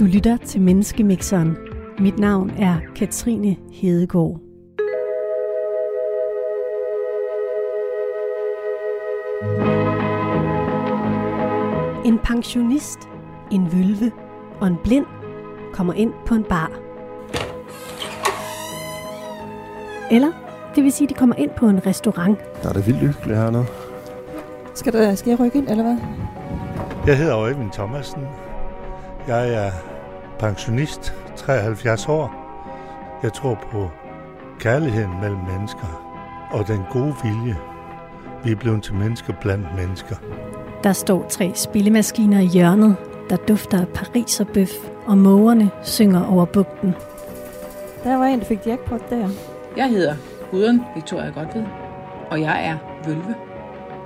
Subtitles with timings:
[0.00, 1.56] Du lytter til Menneskemixeren.
[1.98, 4.40] Mit navn er Katrine Hedegaard.
[12.04, 12.98] En pensionist,
[13.50, 14.12] en vølve
[14.60, 15.06] og en blind
[15.72, 16.70] kommer ind på en bar.
[20.10, 20.32] Eller,
[20.74, 22.38] det vil sige, de kommer ind på en restaurant.
[22.62, 23.66] Der er det vildt hyggeligt hernede.
[24.74, 25.96] Skal, der, skal jeg rykke ind, eller hvad?
[27.06, 28.22] Jeg hedder Øjvind Thomasen.
[29.26, 29.70] Jeg er
[30.40, 32.34] pensionist, 73 år.
[33.22, 33.90] Jeg tror på
[34.60, 36.10] kærligheden mellem mennesker
[36.50, 37.56] og den gode vilje.
[38.44, 40.16] Vi er blevet til mennesker blandt mennesker.
[40.84, 42.96] Der står tre spillemaskiner i hjørnet,
[43.30, 44.70] der dufter af pariserbøf,
[45.06, 46.94] og mågerne synger over bugten.
[48.04, 49.28] Der var en, der fik jackpot der.
[49.76, 50.14] Jeg hedder
[50.50, 51.64] Gudrun Victoria Godved,
[52.30, 52.76] og jeg er
[53.06, 53.34] vølve.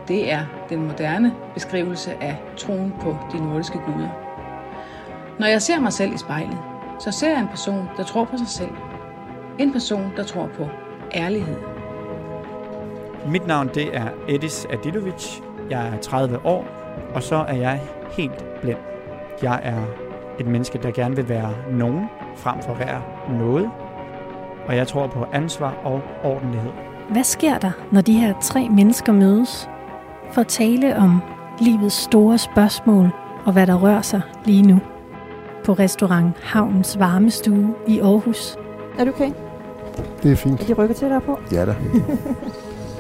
[0.09, 4.24] Det er den moderne beskrivelse af troen på de nordiske guder.
[5.39, 6.59] Når jeg ser mig selv i spejlet,
[6.99, 8.71] så ser jeg en person, der tror på sig selv.
[9.59, 10.69] En person, der tror på
[11.15, 11.57] ærlighed.
[13.27, 15.41] Mit navn det er Edis Adilovic.
[15.71, 16.67] Jeg er 30 år,
[17.15, 17.81] og så er jeg
[18.17, 18.79] helt blind.
[19.43, 19.83] Jeg er
[20.41, 22.07] et menneske, der gerne vil være nogen,
[22.37, 23.03] frem for at være
[23.39, 23.71] noget.
[24.67, 26.71] Og jeg tror på ansvar og ordentlighed.
[27.11, 29.69] Hvad sker der, når de her tre mennesker mødes
[30.33, 31.23] for at tale om
[31.61, 33.11] livets store spørgsmål
[33.45, 34.81] og hvad der rører sig lige nu?
[35.65, 38.57] På restaurant Havnens Varmestue i Aarhus.
[38.99, 39.31] Er du okay?
[40.23, 40.61] Det er fint.
[40.61, 41.39] Er de rykker til dig på?
[41.53, 41.75] Ja da.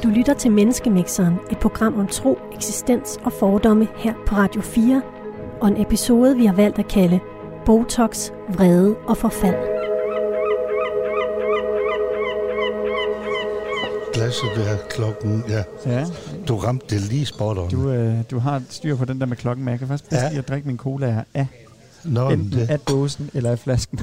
[0.03, 5.03] Du lytter til Menneskemixeren, et program om tro, eksistens og fordomme her på Radio 4,
[5.61, 7.21] og en episode, vi har valgt at kalde
[7.67, 9.55] Botox, vrede og forfald.
[14.13, 15.63] Glasset der klokken, ja.
[15.87, 16.05] Ja,
[16.49, 17.69] Du ramte det lige spot on.
[17.69, 20.23] du, øh, du har styr på den der med klokken, men jeg kan faktisk bedst
[20.23, 20.29] Ja.
[20.29, 21.47] lide at drikke min cola af
[22.05, 24.01] Nå, enten det, af dåsen eller af flasken.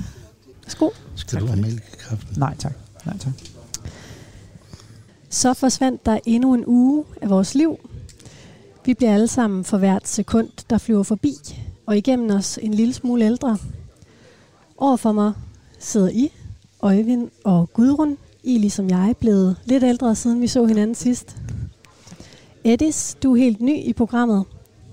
[0.67, 0.94] Sko.
[1.16, 2.11] skal Tak du for have mælk?
[2.38, 2.73] Nej tak.
[3.05, 3.33] Nej tak.
[5.29, 7.79] Så forsvandt der endnu en uge af vores liv.
[8.85, 11.34] Vi bliver alle sammen for hvert sekund, der flyver forbi,
[11.85, 13.57] og igennem os en lille smule ældre.
[14.78, 15.34] Overfor mig
[15.79, 16.31] sidder I,
[16.81, 18.17] Øjvind og Gudrun.
[18.44, 21.38] I ligesom jeg blevet lidt ældre, siden vi så hinanden sidst.
[22.63, 24.45] Edis, du er helt ny i programmet,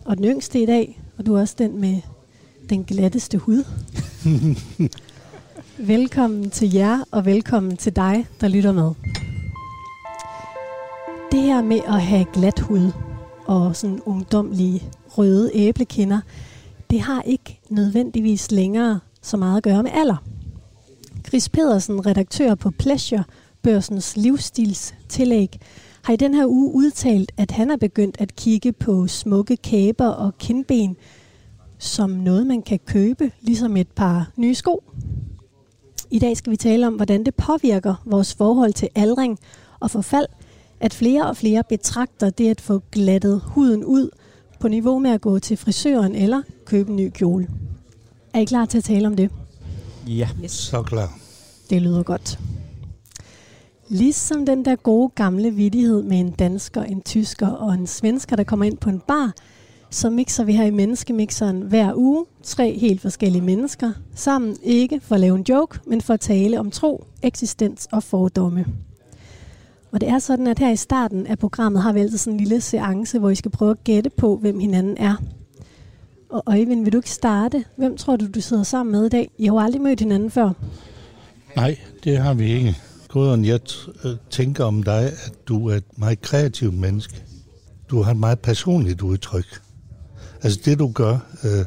[0.04, 2.00] og den yngste i dag, og du er også den med
[2.70, 3.64] den glatteste hud.
[5.78, 8.90] velkommen til jer, og velkommen til dig, der lytter med.
[11.32, 12.92] Det her med at have glat hud
[13.46, 16.20] og sådan ungdomlige røde æblekinder,
[16.90, 20.16] det har ikke nødvendigvis længere så meget at gøre med alder.
[21.28, 23.24] Chris Pedersen, redaktør på Pleasure,
[23.62, 25.58] børsens livsstilstillæg,
[26.02, 30.08] har i den her uge udtalt, at han er begyndt at kigge på smukke kæber
[30.08, 30.96] og kindben
[31.78, 34.82] som noget, man kan købe, ligesom et par nye sko.
[36.10, 39.38] I dag skal vi tale om, hvordan det påvirker vores forhold til aldring
[39.80, 40.26] og forfald,
[40.80, 44.10] at flere og flere betragter det at få glattet huden ud
[44.60, 47.48] på niveau med at gå til frisøren eller købe en ny kjole.
[48.34, 49.30] Er I klar til at tale om det?
[50.06, 50.28] Ja.
[50.46, 51.18] Så klar.
[51.70, 52.38] Det lyder godt.
[53.88, 58.44] Ligesom den der gode gamle vidighed med en dansker, en tysker og en svensker, der
[58.44, 59.32] kommer ind på en bar,
[59.90, 65.14] så mixer vi her i Menneskemixeren hver uge tre helt forskellige mennesker sammen, ikke for
[65.14, 68.66] at lave en joke, men for at tale om tro, eksistens og fordomme.
[69.92, 72.40] Og det er sådan, at her i starten af programmet har vi altid sådan en
[72.40, 75.14] lille seance, hvor I skal prøve at gætte på, hvem hinanden er.
[76.30, 77.64] Og Øjvind, vil du ikke starte?
[77.76, 79.30] Hvem tror du, du sidder sammen med i dag?
[79.38, 80.52] I har jo aldrig mødt hinanden før.
[81.56, 82.76] Nej, det har vi ikke.
[83.08, 87.22] Gudrun, jeg t- øh, tænker om dig, at du er et meget kreativt menneske.
[87.90, 89.60] Du har et meget personligt udtryk.
[90.42, 91.64] Altså det, du gør, øh,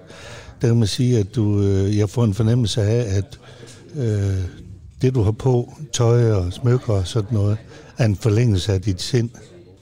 [0.61, 3.39] der kan man sige, at du, øh, jeg får en fornemmelse af, at
[3.95, 4.37] øh,
[5.01, 7.57] det, du har på, tøj og smykker og sådan noget,
[7.97, 9.29] er en forlængelse af dit sind.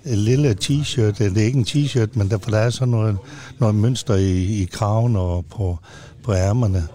[0.06, 3.18] En lille t-shirt, det er ikke en t-shirt, men derfor der er sådan noget,
[3.60, 5.78] noget mønster i, i kraven og på,
[6.24, 6.88] på ærmerne.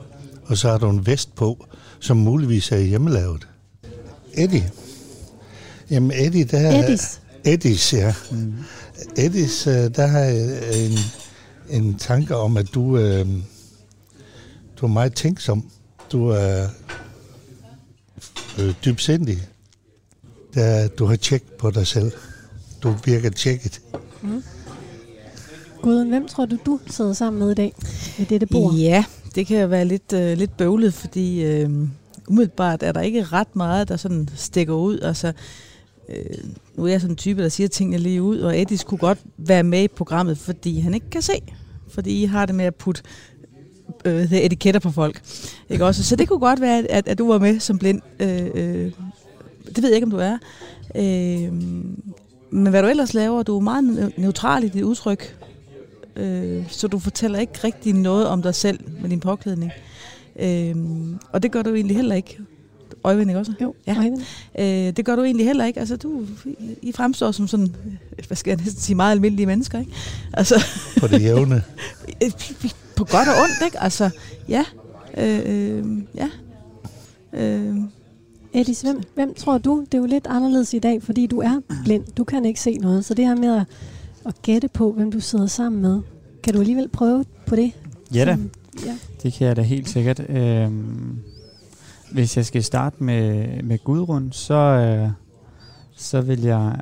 [0.47, 1.67] Og så har du en vest på,
[2.01, 3.47] som muligvis er hjemmelavet.
[4.35, 4.71] Eddie.
[5.91, 6.83] Jamen Eddie, der er...
[6.83, 7.21] Eddis.
[7.45, 8.15] Eddis, ja.
[8.31, 8.55] Mm.
[9.17, 10.99] Eddis, øh, der har en,
[11.71, 13.27] en tanke om, at du, øh,
[14.77, 15.71] du er meget tænksom.
[16.13, 16.67] Du er
[18.59, 19.39] øh, dybsindig.
[20.55, 22.13] Der, du har tjek på dig selv.
[22.83, 23.81] Du virker tjekket.
[25.83, 27.75] Guden, hvem tror du, du sidder sammen med i dag
[28.19, 28.75] ved dette bord?
[28.75, 31.71] Ja, det kan jo være lidt, øh, lidt bøvlet, fordi øh,
[32.29, 35.01] umiddelbart er der ikke ret meget, der sådan stikker ud.
[35.01, 35.33] Altså,
[36.09, 39.01] øh, nu er jeg sådan en type, der siger tingene lige ud, og Eddie skulle
[39.01, 41.43] godt være med i programmet, fordi han ikke kan se.
[41.89, 43.03] Fordi I har det med at putte
[44.05, 45.23] øh, etiketter på folk.
[45.69, 46.05] Ikke også?
[46.05, 48.01] Så det kunne godt være, at, at du var med som blind.
[48.21, 48.93] Øh, øh,
[49.67, 50.39] det ved jeg ikke, om du er.
[50.95, 51.53] Øh,
[52.51, 55.37] men hvad du ellers laver, du er meget neutral i dit udtryk.
[56.17, 59.73] Øh, så du fortæller ikke rigtig noget om dig selv med din påklædning.
[60.39, 60.77] Øh,
[61.33, 62.39] og det gør du egentlig heller ikke.
[63.05, 63.53] Øjvind, ikke også?
[63.63, 63.97] Jo, ja.
[63.97, 64.21] Øjvind.
[64.59, 65.81] Øh, det gør du egentlig heller ikke.
[65.81, 66.23] Altså, du,
[66.83, 67.75] I fremstår som sådan,
[68.27, 69.93] hvad skal jeg næsten sige, meget almindelige mennesker, ikke?
[70.33, 70.65] Altså,
[71.01, 71.63] På det jævne.
[72.97, 73.83] på godt og ondt, ikke?
[73.83, 74.11] Altså,
[74.49, 74.65] ja.
[75.17, 75.85] Øh, øh,
[76.15, 76.29] ja.
[77.33, 77.75] Øh,
[78.53, 79.81] Edis, hvem, hvem tror du?
[79.85, 82.05] Det er jo lidt anderledes i dag, fordi du er blind.
[82.17, 83.05] Du kan ikke se noget.
[83.05, 83.65] Så det her med at,
[84.27, 86.01] at gætte på, hvem du sidder sammen med,
[86.43, 87.73] kan du alligevel prøve på det?
[88.15, 88.51] Ja da, Som-
[88.87, 88.97] ja.
[89.23, 90.31] det kan jeg da helt sikkert.
[90.31, 91.19] Øhm,
[92.15, 95.09] hvis jeg skal starte med, med Gudrun, så, øh,
[95.97, 96.81] så vil jeg...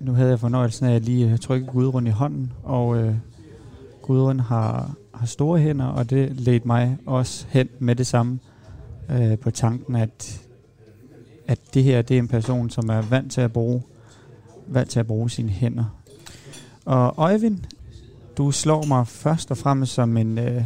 [0.00, 3.14] Nu havde jeg fornøjelsen af at lige trykke Gudrun i hånden, og øh,
[4.02, 8.38] Gudrun har, har store hænder, og det ledte mig også hen med det samme
[9.10, 10.40] øh, på tanken, at,
[11.46, 13.82] at det her det er en person, som er vant til at bruge,
[14.66, 15.84] vant til at bruge sine hænder.
[16.84, 17.58] Og Øjvind,
[18.38, 20.64] du slår mig først og fremmest som en, øh,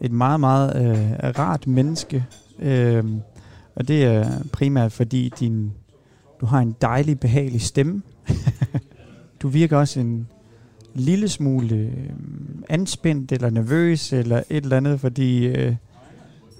[0.00, 2.26] et meget, meget øh, rart menneske.
[2.60, 3.04] Øh,
[3.74, 5.72] og det er primært fordi din,
[6.40, 8.02] du har en dejlig, behagelig stemme.
[9.42, 10.28] du virker også en
[10.94, 12.10] lille smule øh,
[12.68, 15.76] anspændt eller nervøs eller et eller andet, fordi, øh,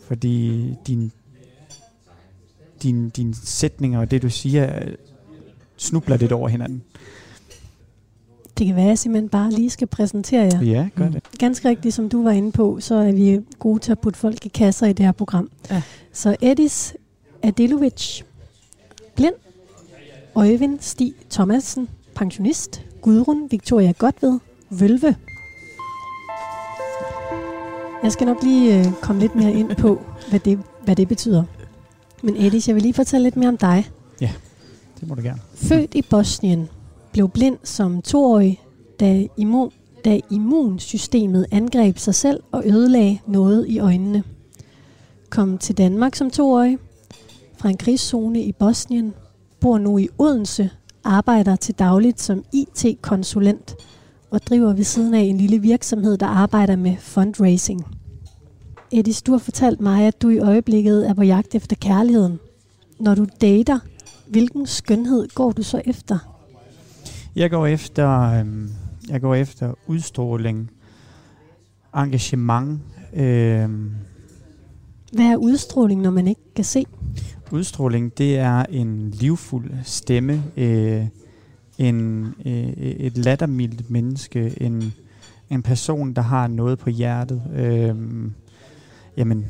[0.08, 1.12] fordi din,
[2.82, 4.94] din, din sætninger og det, du siger, øh,
[5.76, 6.82] snubler lidt over hinanden.
[8.60, 10.62] Det kan være, at jeg simpelthen bare lige skal præsentere jer.
[10.62, 11.12] Ja, gør Mm.
[11.12, 11.22] det.
[11.38, 14.46] Ganske rigtigt, som du var inde på, så er vi gode til at putte folk
[14.46, 15.50] i kasser i det her program.
[15.70, 15.82] Ja.
[16.12, 16.94] Så Edis
[17.42, 18.22] Adilovic,
[19.14, 19.34] blind.
[20.34, 22.82] Øjvind Stig Thomasen, pensionist.
[23.02, 24.38] Gudrun Victoria Godved,
[24.70, 25.16] vølve.
[28.02, 31.44] Jeg skal nok lige øh, komme lidt mere ind på, hvad det, hvad det betyder.
[32.22, 33.90] Men Edis, jeg vil lige fortælle lidt mere om dig.
[35.00, 35.40] Det må du gerne.
[35.54, 36.68] Født i Bosnien,
[37.12, 38.60] blev blind som toårig,
[39.00, 39.70] da, immun,
[40.04, 44.22] da immunsystemet angreb sig selv og ødelagde noget i øjnene.
[45.30, 46.78] Kom til Danmark som toårig,
[47.58, 49.14] fra en krigszone i Bosnien,
[49.60, 50.70] bor nu i Odense,
[51.04, 53.74] arbejder til dagligt som IT-konsulent
[54.30, 57.86] og driver ved siden af en lille virksomhed, der arbejder med fundraising.
[58.92, 62.38] Edis, du har fortalt mig, at du i øjeblikket er på jagt efter kærligheden.
[62.98, 63.78] Når du dater,
[64.28, 66.39] hvilken skønhed går du så efter?
[67.36, 68.70] Jeg går efter, øhm,
[69.08, 70.70] jeg går efter udstråling,
[71.96, 72.80] engagement,
[73.14, 73.90] øhm,
[75.12, 76.86] Hvad er udstråling, når man ikke kan se?
[77.52, 81.06] udstråling, det er en livfuld stemme, øh,
[81.78, 84.92] en, øh, et lattermildt menneske, en,
[85.50, 87.42] en person, der har noget på hjertet.
[87.54, 87.96] Øh,
[89.16, 89.46] jamen,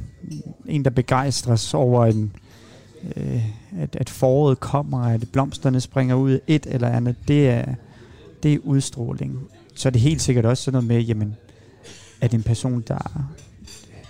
[0.67, 2.33] en, der begejstres over, en,
[3.17, 3.45] øh,
[3.79, 7.75] at, at foråret kommer, at blomsterne springer ud, et eller andet, det er,
[8.43, 9.39] det er udstråling.
[9.75, 11.37] Så er det helt sikkert også sådan noget med, jamen,
[12.21, 13.21] er det en person, der,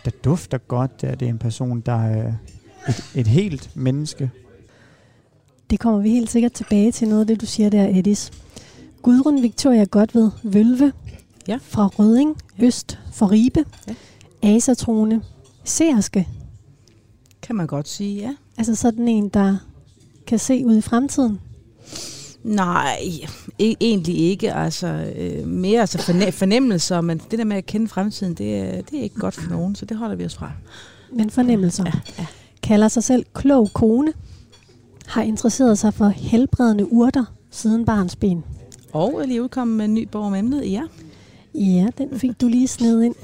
[0.05, 0.91] der dufter godt?
[1.03, 2.33] Er det en person, der er
[2.89, 4.31] et, et helt menneske?
[5.71, 8.31] Det kommer vi helt sikkert tilbage til noget af det, du siger der, Edis.
[9.03, 10.93] Gudrun Victoria Godved Vølve
[11.49, 11.59] Ja.
[11.63, 13.95] fra Røding, Øst for Ribe, Ja.
[14.57, 15.23] Asatrone,
[15.65, 16.29] Seerske.
[17.43, 18.35] kan man godt sige, ja.
[18.61, 19.57] Altså sådan en, der
[20.27, 21.41] kan se ud i fremtiden.
[22.45, 22.97] Nej,
[23.63, 24.55] e- egentlig ikke.
[24.55, 28.83] Altså, øh, mere altså forne- fornemmelser, men det der med at kende fremtiden, det er,
[28.83, 30.53] det er ikke godt for nogen, så det holder vi os fra.
[31.13, 31.85] Men fornemmelser.
[31.87, 32.27] Ja, ja.
[32.63, 34.13] Kalder sig selv klog kone.
[35.07, 38.45] Har interesseret sig for helbredende urter siden barns ben.
[38.93, 40.83] Og er lige udkommet med en ny bog om emnet, ja.
[41.55, 43.15] Ja, den fik du lige sned ind.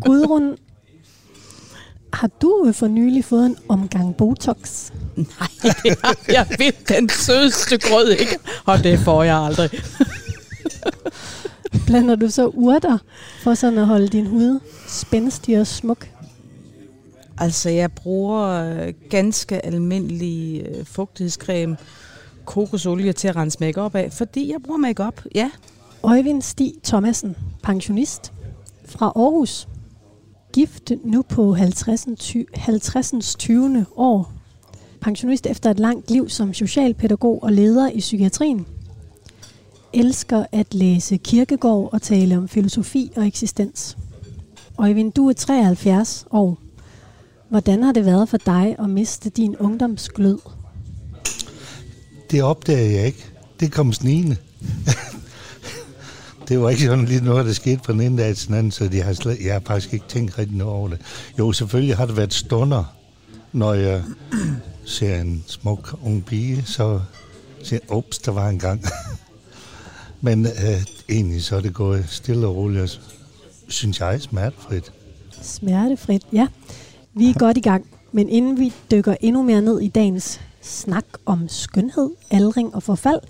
[0.00, 0.56] Gudrun,
[2.16, 4.90] har du for nylig fået en omgang Botox?
[5.16, 8.38] Nej, det har jeg ved den sødeste grød ikke.
[8.64, 9.70] Og det får jeg aldrig.
[11.86, 12.98] Blander du så urter
[13.42, 16.08] for sådan at holde din hud spændstig og smuk?
[17.38, 21.76] Altså, jeg bruger øh, ganske almindelig øh, fugtighedscreme,
[22.44, 25.22] kokosolie til at rense makeup af, fordi jeg bruger makeup.
[25.34, 25.50] ja.
[26.02, 28.32] Øjvind Stig Thomasen, pensionist
[28.86, 29.68] fra Aarhus.
[30.56, 32.06] Gift nu på 50.
[32.54, 33.36] 50.
[33.38, 33.86] 20.
[33.96, 34.32] år.
[35.00, 38.66] Pensionist efter et langt liv som socialpædagog og leder i psykiatrien.
[39.92, 43.96] Elsker at læse kirkegård og tale om filosofi og eksistens.
[44.76, 46.58] Og Øjvind, du er 73 år.
[47.48, 50.38] Hvordan har det været for dig at miste din ungdomsglød?
[52.30, 53.24] Det opdagede jeg ikke.
[53.60, 54.36] Det kom snigende
[56.48, 58.72] det var ikke sådan lige noget, der skete fra den ene dag til den anden,
[58.72, 61.00] så de har slet, jeg har faktisk ikke tænkt rigtig noget over det.
[61.38, 62.84] Jo, selvfølgelig har det været stunder,
[63.52, 64.02] når jeg
[64.84, 67.00] ser en smuk ung pige, så
[67.62, 68.84] siger jeg, ups, der var en gang.
[70.20, 73.00] Men øh, egentlig så er det gået stille og roligt,
[73.68, 74.92] synes jeg, smertefrit.
[75.42, 76.46] Smertefrit, ja.
[77.14, 81.04] Vi er godt i gang, men inden vi dykker endnu mere ned i dagens snak
[81.26, 83.20] om skønhed, aldring og forfald,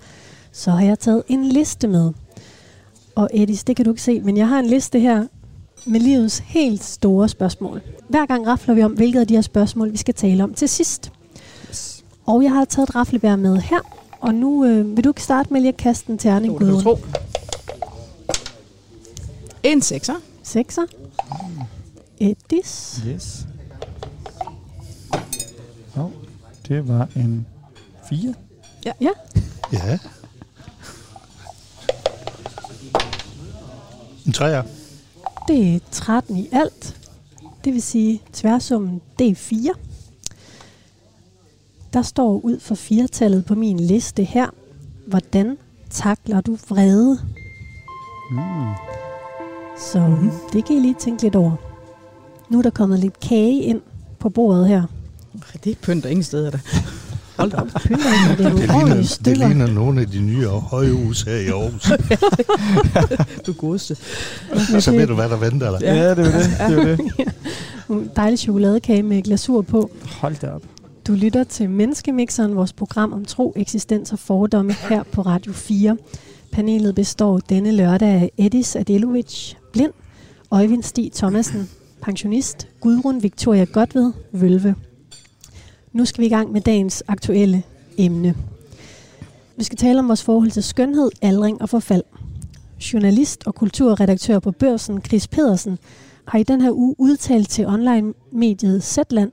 [0.51, 2.11] så har jeg taget en liste med.
[3.17, 5.27] Og Edis, det kan du ikke se, men jeg har en liste her
[5.85, 7.81] med livets helt store spørgsmål.
[8.09, 10.69] Hver gang rafler vi om, hvilket af de her spørgsmål, vi skal tale om til
[10.69, 11.11] sidst.
[12.25, 13.79] Og jeg har taget et raflebær med her,
[14.19, 16.97] og nu øh, vil du ikke starte med lige at kaste en terning, du tro.
[19.63, 20.13] En sekser.
[20.43, 20.85] Sekser.
[22.19, 23.01] Edis.
[23.07, 23.47] Yes.
[25.97, 26.11] Oh,
[26.67, 27.47] det var en
[28.09, 28.33] 4.
[28.85, 28.91] Ja.
[29.01, 29.09] Ja.
[34.27, 34.63] En træer.
[35.47, 36.97] Det er 13 i alt.
[37.65, 39.73] Det vil sige tværsummen D4.
[41.93, 44.47] Der står ud for firetallet på min liste her.
[45.07, 45.57] Hvordan
[45.89, 47.19] takler du vrede?
[48.31, 48.73] Mm.
[49.77, 50.31] Så mm-hmm.
[50.53, 51.55] det kan I lige tænke lidt over.
[52.49, 53.81] Nu er der kommet lidt kage ind
[54.19, 54.83] på bordet her.
[55.63, 56.59] Det pynter ingen steder der.
[57.37, 57.67] Hold da op.
[57.67, 61.91] I, det er Det ligner, det ligner nogle af de nye højhus her i Aarhus.
[63.45, 63.95] Du godeste.
[64.79, 65.79] Så ved du, hvad der venter dig.
[65.81, 66.51] Ja, ja det var det.
[66.69, 66.99] det, var det.
[67.89, 69.91] En dejlig chokoladekage med glasur på.
[70.21, 70.61] Hold da op.
[71.07, 75.97] Du lytter til Menneskemixeren, vores program om tro, eksistens og fordomme her på Radio 4.
[76.51, 79.91] Panelet består denne lørdag af Edis Adelovic, blind,
[80.51, 81.69] Øjvind Stig Thomasen,
[82.01, 84.75] pensionist, Gudrun Victoria Godved, Vølve.
[85.97, 87.63] Nu skal vi i gang med dagens aktuelle
[87.97, 88.35] emne.
[89.55, 92.03] Vi skal tale om vores forhold til skønhed, aldring og forfald.
[92.93, 95.77] Journalist og kulturredaktør på Børsen, Chris Pedersen,
[96.27, 99.31] har i den her uge udtalt til online-mediet Zetland,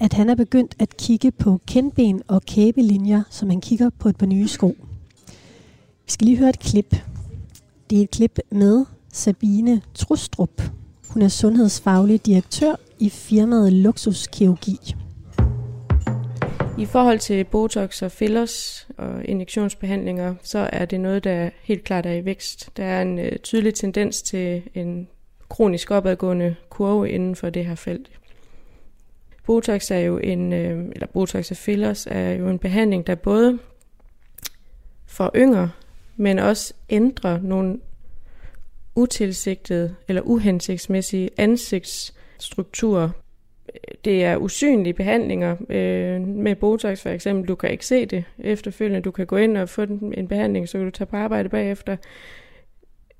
[0.00, 4.16] at han er begyndt at kigge på kendben og kæbelinjer, som han kigger på et
[4.16, 4.76] par nye sko.
[6.04, 6.96] Vi skal lige høre et klip.
[7.90, 10.62] Det er et klip med Sabine Trustrup.
[11.08, 14.94] Hun er sundhedsfaglig direktør i firmaet Luxuskirurgi.
[16.82, 22.06] I forhold til Botox og fillers og injektionsbehandlinger, så er det noget, der helt klart
[22.06, 22.70] er i vækst.
[22.76, 25.08] Der er en øh, tydelig tendens til en
[25.48, 28.10] kronisk opadgående kurve inden for det her felt.
[29.46, 33.58] Botox er jo en, øh, eller Botox og fillers er jo en behandling, der både
[35.06, 35.70] for yngre,
[36.16, 37.80] men også ændrer nogle
[38.94, 43.10] utilsigtede eller uhensigtsmæssige ansigtsstrukturer.
[44.04, 47.48] Det er usynlige behandlinger øh, med Botox for eksempel.
[47.48, 49.00] Du kan ikke se det efterfølgende.
[49.00, 51.96] Du kan gå ind og få en behandling, så kan du tage på arbejde bagefter.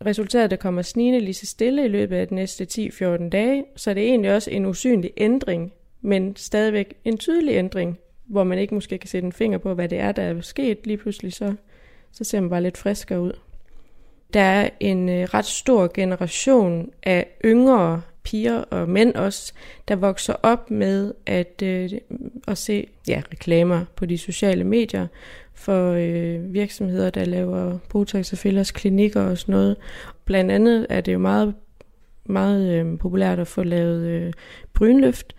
[0.06, 3.94] Resultatet der kommer snigende lige så stille i løbet af de næste 10-14 dage, så
[3.94, 8.74] det er egentlig også en usynlig ændring, men stadigvæk en tydelig ændring, hvor man ikke
[8.74, 11.54] måske kan sætte en finger på, hvad det er, der er sket lige pludselig, så,
[12.12, 13.32] så ser man bare lidt friskere ud.
[14.34, 19.52] Der er en øh, ret stor generation af yngre piger og mænd også,
[19.88, 21.90] der vokser op med at, øh,
[22.48, 25.06] at se ja, reklamer på de sociale medier
[25.54, 29.76] for øh, virksomheder, der laver Botox og fillers klinikker og sådan noget.
[30.24, 31.54] Blandt andet er det jo meget,
[32.24, 34.32] meget øh, populært at få lavet øh,
[34.74, 35.34] brynløft.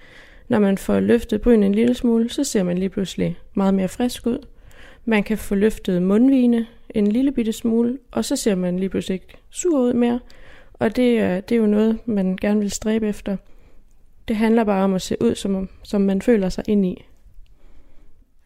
[0.48, 3.88] Når man får løftet bryn en lille smule, så ser man lige pludselig meget mere
[3.88, 4.46] frisk ud.
[5.06, 9.13] Man kan få løftet mundvine en lille bitte smule, og så ser man lige pludselig
[9.13, 10.20] ikke sur ud mere.
[10.74, 13.38] Og det øh, det er jo noget, man gerne vil stræbe efter.
[14.27, 17.06] Det handler bare om at se ud, som, som man føler sig ind i.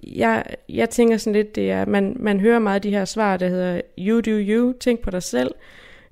[0.04, 3.48] Jeg, jeg tænker sådan lidt, det er, man, man hører meget de her svar, der
[3.48, 5.52] hedder, you do you, tænk på dig selv.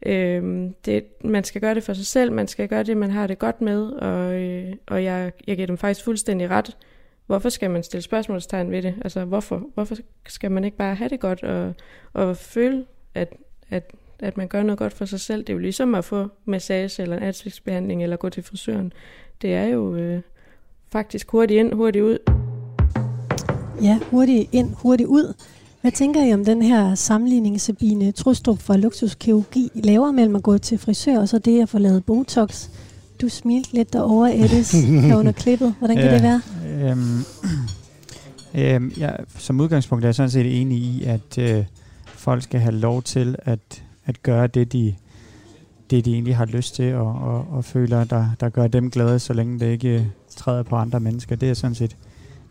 [0.05, 3.27] Øhm, det, man skal gøre det for sig selv, man skal gøre det, man har
[3.27, 6.77] det godt med, og, øh, og jeg, jeg giver dem faktisk fuldstændig ret.
[7.25, 8.95] Hvorfor skal man stille spørgsmålstegn ved det?
[9.01, 9.95] Altså, hvorfor, hvorfor
[10.27, 11.73] skal man ikke bare have det godt og,
[12.13, 13.33] og føle, at,
[13.69, 15.39] at, at man gør noget godt for sig selv?
[15.43, 18.93] Det er jo ligesom at få massage eller en ansigtsbehandling eller gå til frisøren.
[19.41, 20.21] Det er jo øh,
[20.91, 22.17] faktisk hurtigt ind, hurtigt ud.
[23.81, 25.33] Ja, hurtigt ind, hurtigt ud.
[25.81, 30.57] Hvad tænker I om den her sammenligning, Sabine Trustrup fra Luxuskirurgi laver mellem at gå
[30.57, 32.69] til frisør og så det at få lavet Botox?
[33.21, 34.71] Du smilte lidt derovre, Edis,
[35.07, 35.75] her under klippet.
[35.79, 36.13] Hvordan kan Ja.
[36.13, 36.41] det være?
[36.91, 37.19] Øhm,
[38.55, 41.65] øhm, jeg, som udgangspunkt er jeg sådan set enig i, at øh,
[42.05, 44.95] folk skal have lov til at, at gøre det, de,
[45.89, 49.19] det, de egentlig har lyst til, og, og, og føler, der, der gør dem glade,
[49.19, 51.35] så længe det ikke øh, træder på andre mennesker.
[51.35, 51.97] Det er jeg sådan set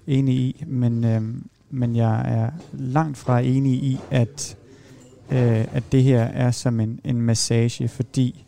[0.06, 1.22] enig i, men, øh,
[1.70, 4.56] men jeg er langt fra enig i, at
[5.30, 8.46] øh, at det her er som en, en massage, fordi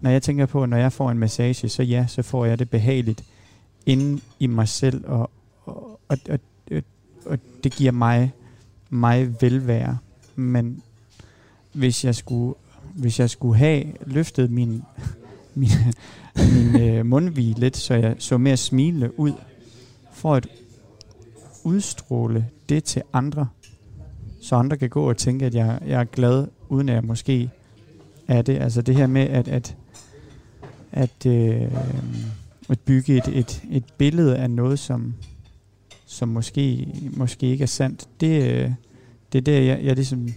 [0.00, 2.70] når jeg tænker på, når jeg får en massage, så ja, så får jeg det
[2.70, 3.24] behageligt
[3.86, 5.30] inde i mig selv, og,
[5.64, 6.18] og, og,
[6.70, 6.82] og,
[7.26, 8.32] og det giver mig,
[8.90, 9.98] mig velvære.
[10.36, 10.82] Men
[11.76, 12.54] hvis jeg skulle,
[12.94, 14.82] hvis jeg skulle have løftet min,
[15.54, 15.70] min,
[16.36, 19.32] min øh, mundvige lidt, så jeg så mere smilende ud,
[20.12, 20.48] for at
[21.64, 23.48] udstråle det til andre,
[24.40, 27.50] så andre kan gå og tænke, at jeg, jeg er glad, uden at jeg måske
[28.28, 28.58] er det.
[28.58, 29.76] Altså det her med at, at,
[30.92, 31.72] at, øh,
[32.68, 35.14] at bygge et, et, et billede af noget, som,
[36.06, 38.72] som måske, måske ikke er sandt, det, øh,
[39.32, 40.28] det er der, jeg, jeg ligesom,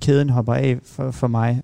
[0.00, 1.62] kæden hopper af for, for mig.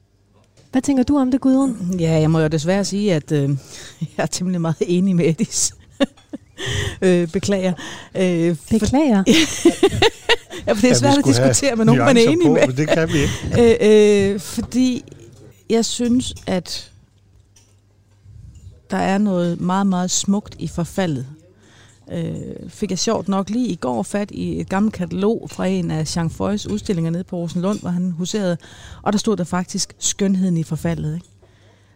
[0.73, 1.95] Hvad tænker du om det, Gudrun?
[2.01, 3.49] Ja, jeg må jo desværre sige, at øh,
[4.17, 5.73] jeg er temmelig meget enig med Edis.
[7.03, 7.73] øh, beklager.
[8.15, 9.23] Øh, Beklager.
[10.67, 12.73] ja, for det er Ja, svært at diskutere med nogen, man er enig på, med.
[12.73, 14.31] det kan vi ikke.
[14.31, 15.05] øh, øh, fordi
[15.71, 16.91] jeg synes, at
[18.91, 21.27] der er noget meget, meget smukt i forfaldet.
[22.13, 22.35] Øh,
[22.69, 26.17] fik jeg sjovt nok lige i går fat i et gammelt katalog fra en af
[26.17, 28.57] Jean Foys udstillinger nede på Rosenlund, hvor han huserede,
[29.03, 31.15] og der stod der faktisk skønheden i forfaldet.
[31.15, 31.27] Ikke?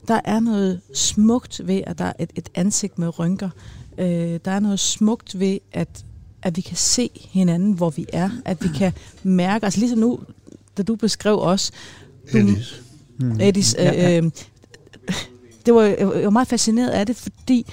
[0.08, 3.50] Der er noget smukt ved, at der er et, et ansigt med rynker.
[3.98, 6.04] Øh, der er noget smukt ved, at,
[6.42, 8.30] at vi kan se hinanden, hvor vi er.
[8.44, 8.92] At vi kan
[9.22, 10.20] mærke, altså ligesom nu,
[10.76, 11.70] da du beskrev os,
[12.32, 12.82] du, Edis.
[13.18, 13.40] Mm.
[13.40, 14.18] Edis, øh, Ja, ja.
[14.18, 14.30] øh,
[15.66, 17.66] det var, jeg var meget fascineret af det, fordi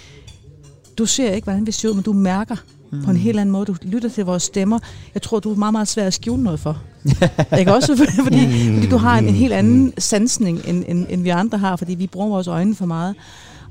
[0.99, 2.55] du ser ikke, hvordan vi ser ud, men du mærker
[2.91, 3.03] mm.
[3.03, 3.65] på en helt anden måde.
[3.65, 4.79] Du lytter til vores stemmer.
[5.13, 6.81] Jeg tror, du er meget, meget svær at skjule noget for.
[7.59, 7.95] ikke også?
[7.95, 11.75] Fordi, fordi du har en, en helt anden sansning, end, end, end vi andre har,
[11.75, 13.15] fordi vi bruger vores øjne for meget.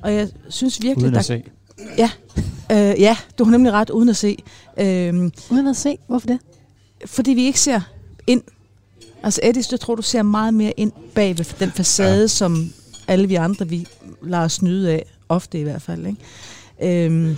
[0.03, 1.43] Og jeg synes virkelig, Uden der, at se.
[2.73, 4.37] Øh, ja, du har nemlig ret uden at se.
[4.79, 5.99] Øh, Uden at se.
[6.09, 6.39] Hvorfor det?
[7.07, 7.81] fordi vi ikke ser
[8.27, 8.43] ind.
[9.23, 12.27] Altså Edis, jeg tror, du ser meget mere ind bag ved den facade, ja.
[12.27, 12.73] som
[13.09, 13.87] alle vi andre, vi
[14.23, 15.05] lader os snyde af.
[15.29, 16.07] Ofte i hvert fald.
[16.07, 16.19] Ikke?
[16.83, 17.37] Øhm,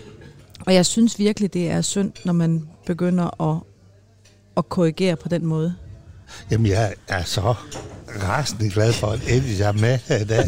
[0.67, 3.63] og jeg synes virkelig, det er synd, når man begynder at,
[4.57, 5.75] at korrigere på den måde.
[6.51, 7.55] Jamen, jeg er så
[8.23, 10.45] rasende glad for, at jeg er med her i dag.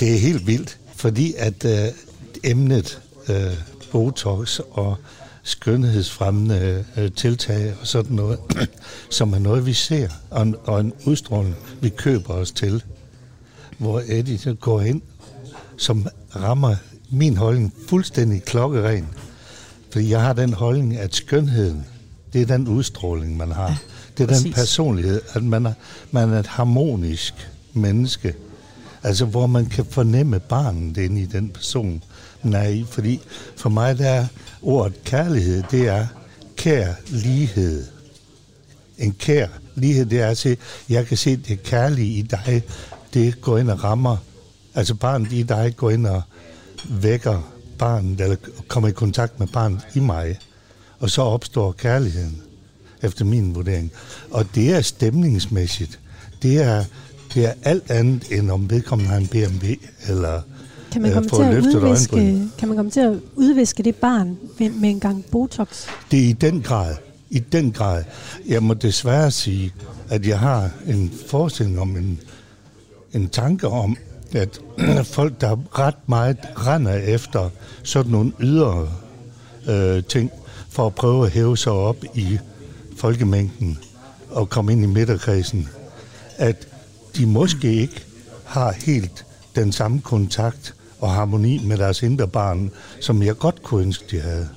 [0.00, 1.92] Det er helt vildt, fordi at øh,
[2.44, 3.52] emnet øh,
[3.92, 4.96] Botox og
[5.42, 8.38] skønhedsfremmende øh, tiltag og sådan noget,
[9.10, 12.82] som er noget, vi ser, og en, og en udstråling, vi køber os til,
[13.78, 15.02] hvor Eddie så går ind,
[15.76, 16.76] som rammer
[17.14, 19.08] min holdning fuldstændig klokkeren.
[19.90, 21.84] Fordi jeg har den holdning, at skønheden,
[22.32, 23.82] det er den udstråling, man har.
[24.18, 24.54] Det er den præcis.
[24.54, 25.72] personlighed, at man er,
[26.10, 27.34] man er et harmonisk
[27.72, 28.34] menneske.
[29.02, 32.02] Altså, hvor man kan fornemme barnet inde i den person,
[32.42, 32.84] man er i.
[32.90, 33.20] Fordi
[33.56, 34.26] for mig, der er
[34.62, 36.06] ordet kærlighed, det er
[36.56, 37.84] kær lighed.
[38.98, 40.56] En kær lighed, det er at se,
[40.88, 42.62] jeg kan se det kærlige i dig,
[43.14, 44.16] det går ind og rammer.
[44.74, 46.22] Altså barnet i dig går ind og
[46.88, 48.36] vækker barnet, eller
[48.68, 50.38] kommer i kontakt med barnet i mig.
[50.98, 52.42] Og så opstår kærligheden,
[53.02, 53.92] efter min vurdering.
[54.30, 56.00] Og det er stemningsmæssigt.
[56.42, 56.84] Det er,
[57.34, 59.66] det er alt andet, end om vedkommende har en BMW,
[60.08, 60.40] eller
[60.92, 63.96] Kan man, Øh, komme til at løftet udviske, kan man komme til at udviske det
[63.96, 65.86] barn med, med en gang Botox?
[66.10, 66.94] Det er i den grad,
[67.30, 68.04] i den grad.
[68.46, 69.72] Jeg må desværre sige,
[70.08, 72.20] at jeg har en forestilling om en,
[73.12, 73.96] en tanke om,
[74.34, 74.60] at
[75.16, 77.50] folk, der ret meget render efter
[77.82, 78.88] sådan nogle ydre
[79.68, 80.30] øh, ting,
[80.68, 82.38] for at prøve at hæve sig op i
[82.96, 83.78] folkemængden
[84.30, 85.68] og komme ind i midterkredsen,
[86.36, 86.68] at
[87.16, 88.04] de måske ikke
[88.44, 92.70] har helt den samme kontakt og harmoni med deres indre barn,
[93.00, 94.48] som jeg godt kunne ønske, de havde.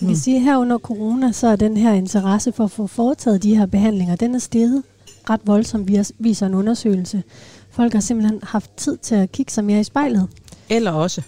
[0.00, 2.86] Man kan sige, at her under corona, så er den her interesse for at få
[2.86, 4.82] foretaget de her behandlinger, den er steget
[5.30, 7.22] ret voldsomt, vis- viser en undersøgelse.
[7.70, 10.28] Folk har simpelthen haft tid til at kigge sig mere i spejlet.
[10.70, 11.22] Eller også,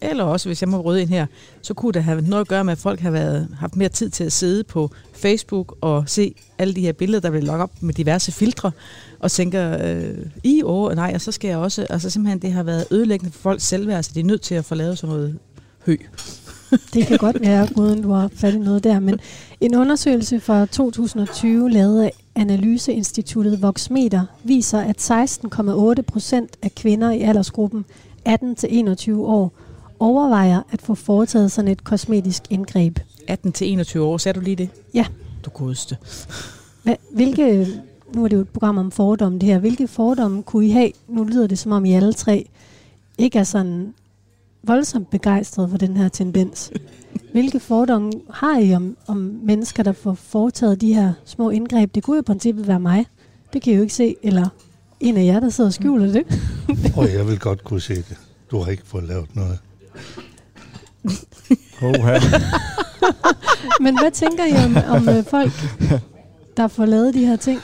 [0.00, 1.26] eller også, hvis jeg må rydde ind her,
[1.62, 4.10] så kunne det have noget at gøre med, at folk har været, haft mere tid
[4.10, 7.70] til at sidde på Facebook og se alle de her billeder, der bliver lagt op
[7.80, 8.70] med diverse filtre,
[9.20, 12.62] og tænker, øh, i år, nej, og så skal jeg også, altså simpelthen, det har
[12.62, 15.38] været ødelæggende for folks selvværd, så de er nødt til at få lavet sådan noget
[15.86, 15.96] hø.
[16.94, 19.00] Det kan godt være, uden du har fat i noget der.
[19.00, 19.20] Men
[19.60, 25.10] en undersøgelse fra 2020, lavet af Analyseinstituttet Voxmeter, viser, at
[25.98, 27.84] 16,8 procent af kvinder i aldersgruppen
[28.28, 29.52] 18-21 år
[30.00, 32.98] overvejer at få foretaget sådan et kosmetisk indgreb.
[33.28, 34.68] 18 til 21 år, sagde du lige det?
[34.94, 35.06] Ja.
[35.44, 35.96] Du godeste.
[37.10, 37.66] Hvilke,
[38.14, 40.90] nu er det jo et program om fordomme det her, hvilke fordomme kunne I have?
[41.08, 42.48] Nu lyder det som om I alle tre
[43.18, 43.94] ikke er sådan
[44.66, 46.72] voldsomt begejstrede for den her tendens.
[47.32, 51.94] Hvilke fordomme har I om, om mennesker, der får foretaget de her små indgreb?
[51.94, 53.06] Det kunne jo i princippet være mig.
[53.52, 54.48] Det kan I jo ikke se, eller
[55.00, 56.24] en af jer, der sidder og skjuler det.
[56.98, 58.16] Og jeg vil godt kunne se det.
[58.50, 59.58] Du har ikke fået lavet noget.
[61.82, 62.18] Oha.
[63.84, 65.52] Men hvad tænker I om, om øh, folk,
[66.56, 67.60] der får lavet de her ting?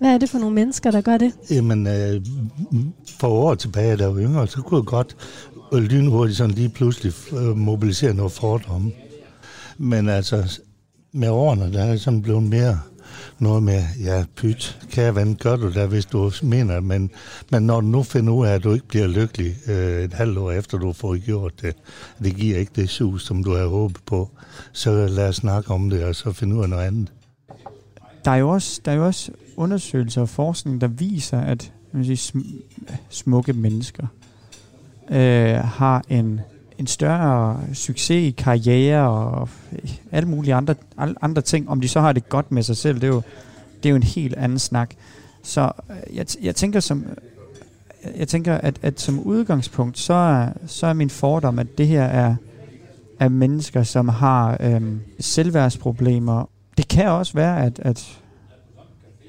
[0.00, 1.32] Hvad er det for nogle mennesker, der gør det?
[1.50, 2.20] Jamen, øh,
[3.20, 5.16] for år tilbage, da jeg var yngre, så kunne jeg godt
[5.74, 8.92] øh, lynhurtigt sådan lige pludselig øh, mobilisere noget fordom.
[9.78, 10.60] Men altså,
[11.12, 12.80] med årene, der er det sådan blevet mere
[13.38, 17.10] noget med, ja, pyt, kære ven, gør du det, hvis du mener men,
[17.50, 20.38] men når du nu finder ud af, at du ikke bliver lykkelig øh, et halvt
[20.38, 21.76] år efter, du får gjort det,
[22.22, 24.30] det giver ikke det sus, som du har håbet på,
[24.72, 27.12] så lad os snakke om det, og så finde ud af noget andet.
[28.24, 32.04] Der er jo også, der er jo også undersøgelser og forskning, der viser, at man
[32.04, 34.06] siger, sm- smukke mennesker
[35.10, 36.40] øh, har en,
[36.78, 39.48] en større succes i karriere og
[40.12, 41.68] alle mulige andre, alle andre ting.
[41.68, 43.22] Om de så har det godt med sig selv, det er jo,
[43.82, 44.90] det er jo en helt anden snak.
[45.42, 47.16] Så øh, jeg, jeg tænker som øh,
[48.16, 52.02] jeg tænker, at, at som udgangspunkt, så er, så er min fordom, at det her
[52.04, 52.34] er,
[53.20, 56.50] er mennesker, som har øhm, selvværdsproblemer.
[56.76, 58.20] Det kan også være, at, at,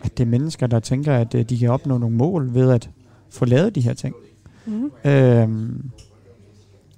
[0.04, 2.90] at det er mennesker, der tænker, at øh, de kan opnå nogle mål ved at
[3.30, 4.16] få lavet de her ting.
[4.65, 4.91] Mm.
[5.06, 5.91] Øhm,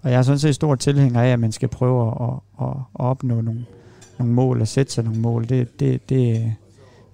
[0.03, 2.75] og jeg er sådan set stor tilhænger af, at man skal prøve at, at, at,
[2.95, 3.65] opnå nogle,
[4.19, 5.49] nogle mål og sætte sig nogle mål.
[5.49, 6.55] Det, det, det,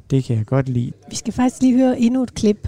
[0.09, 0.91] det kan jeg godt lide.
[1.09, 2.67] Vi skal faktisk lige høre endnu et klip.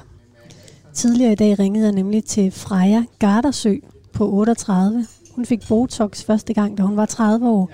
[0.94, 3.76] Tidligere i dag ringede jeg nemlig til Freja Gardersø
[4.14, 5.08] på 38.
[5.36, 7.72] Hun fik Botox første gang, da hun var 30 år,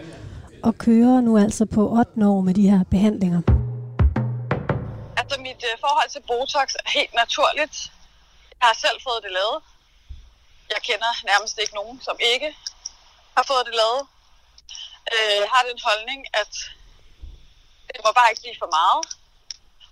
[0.63, 3.41] og kører nu altså på 8 år med de her behandlinger.
[5.17, 7.91] Altså mit øh, forhold til Botox er helt naturligt.
[8.59, 9.57] Jeg har selv fået det lavet.
[10.75, 12.49] Jeg kender nærmest ikke nogen, som ikke
[13.37, 14.03] har fået det lavet.
[15.13, 16.53] Øh, har den holdning, at
[17.93, 19.01] det må bare ikke blive for meget.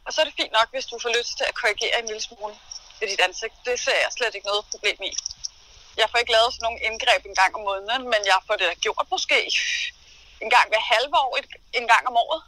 [0.05, 2.25] Og så er det fint nok, hvis du får lyst til at korrigere en lille
[2.27, 2.55] smule
[2.99, 3.55] ved dit ansigt.
[3.65, 5.11] Det ser jeg slet ikke noget problem i.
[6.01, 8.67] Jeg får ikke lavet sådan nogle indgreb en gang om måneden, men jeg får det
[8.69, 9.39] da gjort måske
[10.43, 11.47] en gang hver halve år, et,
[11.79, 12.41] en gang om året.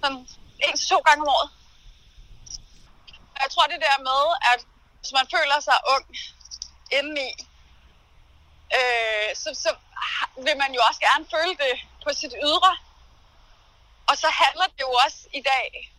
[0.00, 0.18] Sådan
[0.64, 1.50] en til to gange om året.
[3.34, 4.22] Og jeg tror det der med,
[4.52, 4.60] at
[5.00, 6.04] hvis man føler sig ung
[6.98, 7.30] indeni,
[8.78, 9.70] øh, så, så
[10.46, 11.74] vil man jo også gerne føle det
[12.04, 12.72] på sit ydre.
[14.08, 15.92] Og så handler det jo også i dag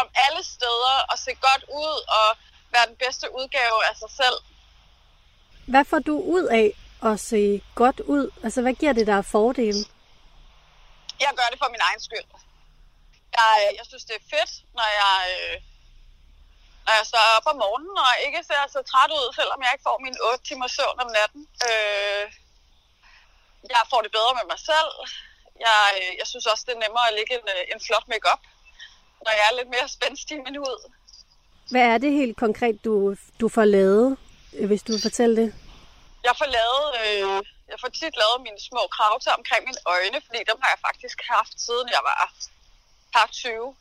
[0.00, 2.28] om alle steder at se godt ud og
[2.72, 4.38] være den bedste udgave af sig selv.
[5.66, 6.66] Hvad får du ud af
[7.10, 8.30] at se godt ud?
[8.44, 9.80] Altså, hvad giver det dig af fordele?
[11.20, 12.28] Jeg gør det for min egen skyld.
[13.38, 15.60] Jeg, jeg synes, det er fedt, når jeg, øh,
[16.84, 19.88] når jeg står op om morgenen og ikke ser så træt ud, selvom jeg ikke
[19.88, 21.42] får min 8 timer søvn om natten.
[21.68, 22.24] Øh,
[23.74, 24.92] jeg får det bedre med mig selv.
[25.66, 28.42] Jeg, øh, jeg synes også, det er nemmere at lægge en, øh, en flot makeup,
[29.24, 30.78] når jeg er lidt mere spændstig i min hud.
[31.72, 32.94] Hvad er det helt konkret, du,
[33.40, 34.06] du får lavet,
[34.56, 35.48] øh, hvis du vil fortælle det?
[36.28, 37.38] Jeg får lavet, øh,
[37.72, 41.18] jeg får tit lavet mine små kravter omkring mine øjne, fordi dem har jeg faktisk
[41.34, 42.16] haft siden jeg var
[43.14, 43.76] par 20.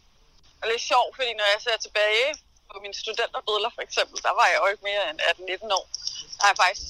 [0.62, 2.28] Og lidt sjovt, fordi når jeg ser tilbage
[2.74, 5.86] på mine studenterbødler for eksempel, der var jeg jo ikke mere end 18-19 år.
[6.40, 6.88] Der er faktisk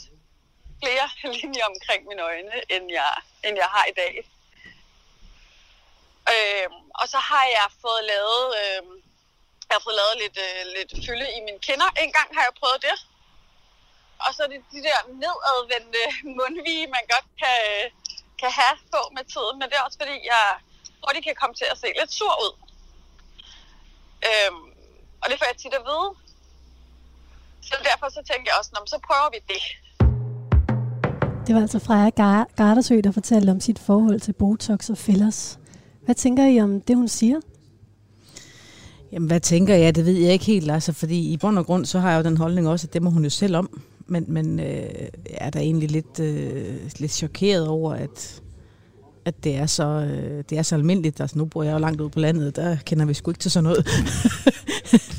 [0.82, 3.14] flere linjer omkring mine øjne, end jeg,
[3.46, 4.14] end jeg har i dag.
[6.34, 8.96] Øhm, og så har jeg fået lavet, øhm,
[9.68, 11.90] jeg har fået lavet lidt, øh, lidt fylde i mine kinder.
[12.04, 12.98] En gang har jeg prøvet det.
[14.26, 16.04] Og så er det de der nedadvendte
[16.38, 17.60] mundvige, man godt kan,
[18.42, 19.56] kan have på med tiden.
[19.60, 20.46] Men det er også fordi, jeg
[21.04, 22.54] hurtigt kan komme til at se lidt sur ud.
[24.30, 24.71] Øhm,
[25.22, 26.10] og det får jeg tit at vide.
[27.62, 29.62] Så derfor så tænker jeg også, "Nå, men så prøver vi det.
[31.48, 35.60] Det var altså Freja Gar- Gardersø, der fortalte om sit forhold til Botox og fillers.
[36.06, 37.40] Hvad tænker I om det, hun siger?
[39.12, 39.96] Jamen, hvad tænker jeg?
[39.96, 42.30] Det ved jeg ikke helt, altså, fordi i bund og grund, så har jeg jo
[42.30, 43.82] den holdning også, at det må hun jo selv om.
[44.08, 48.42] Men, men øh, jeg er da egentlig lidt, øh, lidt chokeret over, at,
[49.26, 51.22] at det er så, øh, det er så almindeligt.
[51.22, 53.52] Altså, nu bor jeg jo langt ude på landet, der kender vi sgu ikke til
[53.52, 53.88] sådan noget.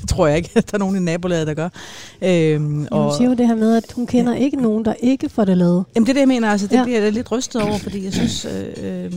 [0.08, 1.68] tror jeg ikke, at der er nogen i nabolaget, der gør.
[2.22, 3.04] Øhm, Og...
[3.04, 5.56] Hun siger jo det her med, at hun kender ikke nogen, der ikke får det
[5.58, 5.84] lavet.
[5.94, 6.48] Jamen det er det, jeg mener.
[6.48, 6.84] Altså, det Ja.
[6.84, 9.12] bliver jeg lidt rystet over, fordi jeg synes, øh, øh,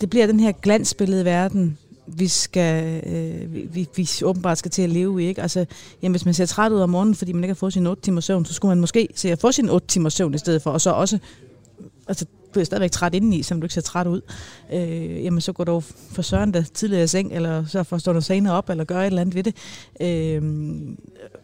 [0.00, 4.90] det bliver den her glansbillede verden, vi skal, øh, vi, vi, åbenbart skal til at
[4.90, 5.26] leve i.
[5.26, 5.42] Ikke?
[5.42, 5.66] Altså,
[6.02, 8.02] jamen, hvis man ser træt ud om morgenen, fordi man ikke har fået sin 8
[8.02, 10.62] timers søvn, så skulle man måske se at få sin 8 timers søvn i stedet
[10.62, 11.18] for, og så også,
[12.08, 14.20] altså, du er stadigvæk træt indeni, som du ikke ser træt ud.
[14.72, 18.00] Øh, jamen, så går du for søren der tidligere i seng, eller så for du
[18.00, 19.54] stå senere op, eller gør et eller andet ved det.
[20.00, 20.42] Øh,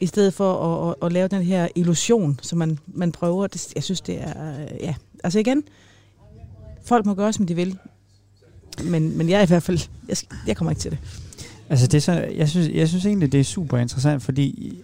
[0.01, 3.47] I stedet for at, at, at, lave den her illusion, som man, man prøver.
[3.47, 4.95] Det, jeg synes, det er, øh, ja,
[5.25, 5.63] altså igen,
[6.85, 7.79] folk må gøre, som de vil.
[8.85, 10.99] Men, men jeg er i hvert fald, jeg, jeg kommer ikke til det.
[11.69, 14.79] Altså, det er så, jeg, synes, jeg synes egentlig, det er super interessant, fordi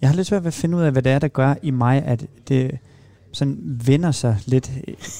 [0.00, 1.70] jeg har lidt svært ved at finde ud af, hvad det er, der gør i
[1.70, 2.78] mig, at det
[3.34, 4.70] sådan vender sig lidt,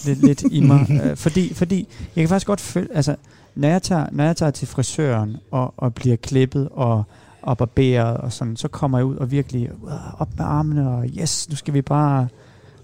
[0.06, 0.86] lidt, lidt i mig.
[1.04, 3.16] Øh, fordi, fordi jeg kan faktisk godt føle, altså,
[3.54, 7.04] når jeg tager, når jeg tager til frisøren og, og bliver klippet og,
[7.42, 11.06] og barberet og sådan, så kommer jeg ud og virkelig uh, op med armene og
[11.06, 12.28] yes, nu skal vi bare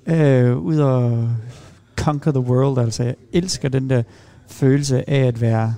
[0.06, 1.28] øh, ud og
[1.96, 2.78] conquer the world.
[2.78, 4.02] Altså, jeg elsker den der
[4.46, 5.74] følelse af at være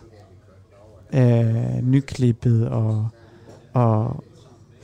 [1.13, 3.09] øh, nyklippet og,
[3.73, 4.25] og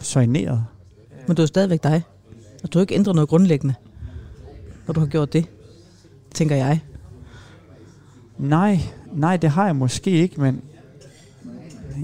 [0.01, 0.65] soigneret.
[1.27, 2.03] Men du er stadigvæk dig.
[2.63, 3.75] Og du har ikke ændret noget grundlæggende,
[4.89, 5.47] når du har gjort det,
[6.35, 6.81] tænker jeg.
[8.39, 8.81] Nej,
[9.13, 10.61] nej, det har jeg måske ikke, men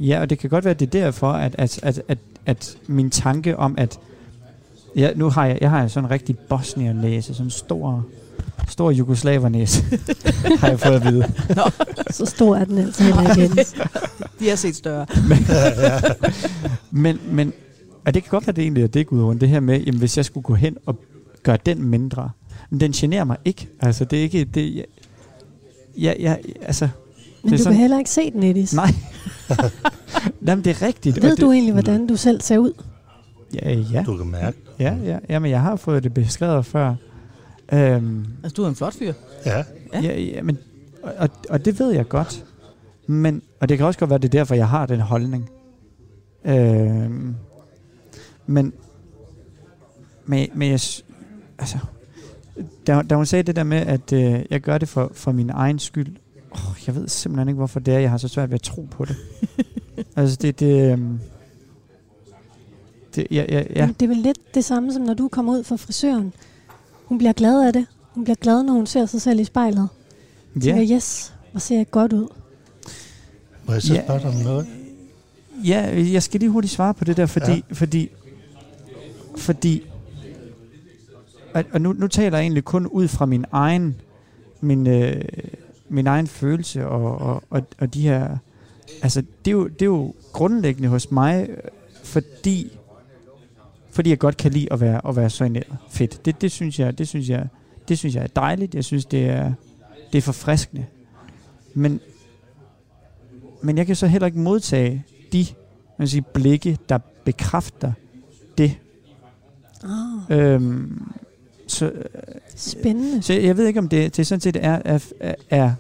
[0.01, 2.79] ja, og det kan godt være, at det er derfor, at, at, at, at, at
[2.87, 3.99] min tanke om, at
[4.97, 8.07] ja, nu har jeg, jeg har sådan en rigtig bosnier-næse, sådan en stor,
[8.69, 9.85] stor jugoslavernæse,
[10.61, 11.33] har jeg fået at vide.
[11.57, 11.63] Nå.
[12.11, 13.51] Så stor er den altså heller igen.
[14.41, 15.07] De har set større.
[16.91, 17.53] men, men, men,
[18.07, 20.17] og det kan godt være, det egentlig er det, Gudrun, det her med, jamen, hvis
[20.17, 20.99] jeg skulle gå hen og
[21.43, 22.31] gøre den mindre,
[22.75, 23.69] men den generer mig ikke.
[23.81, 24.87] Altså, det er ikke, det, jeg,
[25.99, 26.89] jeg, jeg altså,
[27.43, 28.75] men du sådan, kan heller ikke se den, Edis.
[28.75, 28.95] Nej.
[30.47, 31.23] Jamen, det er rigtigt.
[31.23, 32.73] Ved det, du egentlig, hvordan du selv ser ud?
[33.55, 34.03] Ja, ja.
[34.07, 34.57] Du kan mærke.
[34.79, 35.19] Ja, ja.
[35.29, 36.95] Jamen, jeg har fået det beskrevet før.
[37.73, 39.13] Øhm, altså, du er en flot fyr.
[39.47, 39.65] Ja.
[39.93, 40.59] Ja, ja, ja men,
[41.03, 42.45] og, og det ved jeg godt.
[43.07, 45.51] Men, og det kan også godt være, det er derfor, jeg har den holdning.
[46.45, 47.35] Øhm,
[48.47, 48.73] men,
[50.27, 50.81] men, men jeg,
[51.59, 51.79] altså,
[52.87, 55.51] da, da hun sagde det der med, at øh, jeg gør det for, for min
[55.51, 56.17] egen skyld,
[56.51, 58.89] oh, jeg ved simpelthen ikke, hvorfor det er, jeg har så svært ved at tro
[58.91, 59.17] på det.
[60.17, 60.99] altså, det, det, øh,
[63.15, 63.89] det, ja, ja, ja.
[64.01, 66.33] Det er vel lidt det samme, som når du kommer ud fra frisøren.
[67.05, 67.87] Hun bliver glad af det.
[68.15, 69.89] Hun bliver glad, når hun ser sig selv i spejlet.
[70.55, 70.61] Ja.
[70.61, 72.29] Tænker, yes, hvor ser jeg godt ud.
[73.67, 74.05] Må jeg så ja.
[74.05, 74.67] spørge dig om noget?
[75.65, 77.61] Ja, jeg skal lige hurtigt svare på det der, fordi, ja.
[77.73, 78.11] fordi,
[79.37, 79.83] fordi
[81.55, 84.01] og, og nu, nu taler jeg egentlig kun ud fra min egen,
[84.61, 85.25] min, øh,
[85.89, 88.37] min egen følelse og, og, og, og de her,
[89.03, 91.49] altså det er, jo, det er jo grundlæggende hos mig,
[92.05, 92.79] fordi
[93.91, 95.77] fordi jeg godt kan lide at være at være soigneret.
[95.91, 96.25] Fedt.
[96.25, 97.49] Det, det synes jeg, det synes jeg,
[97.89, 98.75] det synes jeg er dejligt.
[98.75, 99.53] Jeg synes det er
[100.13, 100.87] det er forfriskende.
[101.75, 102.01] Men
[103.63, 105.47] men jeg kan så heller ikke modtage de
[105.99, 107.93] man siger, blikke, der bekræfter
[108.59, 108.79] det.
[109.85, 110.39] Oh.
[110.39, 111.13] Øhm,
[111.75, 111.93] så,
[112.57, 113.23] Spændende.
[113.23, 114.83] Så jeg ved ikke, om det, det sådan set er...
[114.85, 114.99] er,
[115.51, 115.73] er,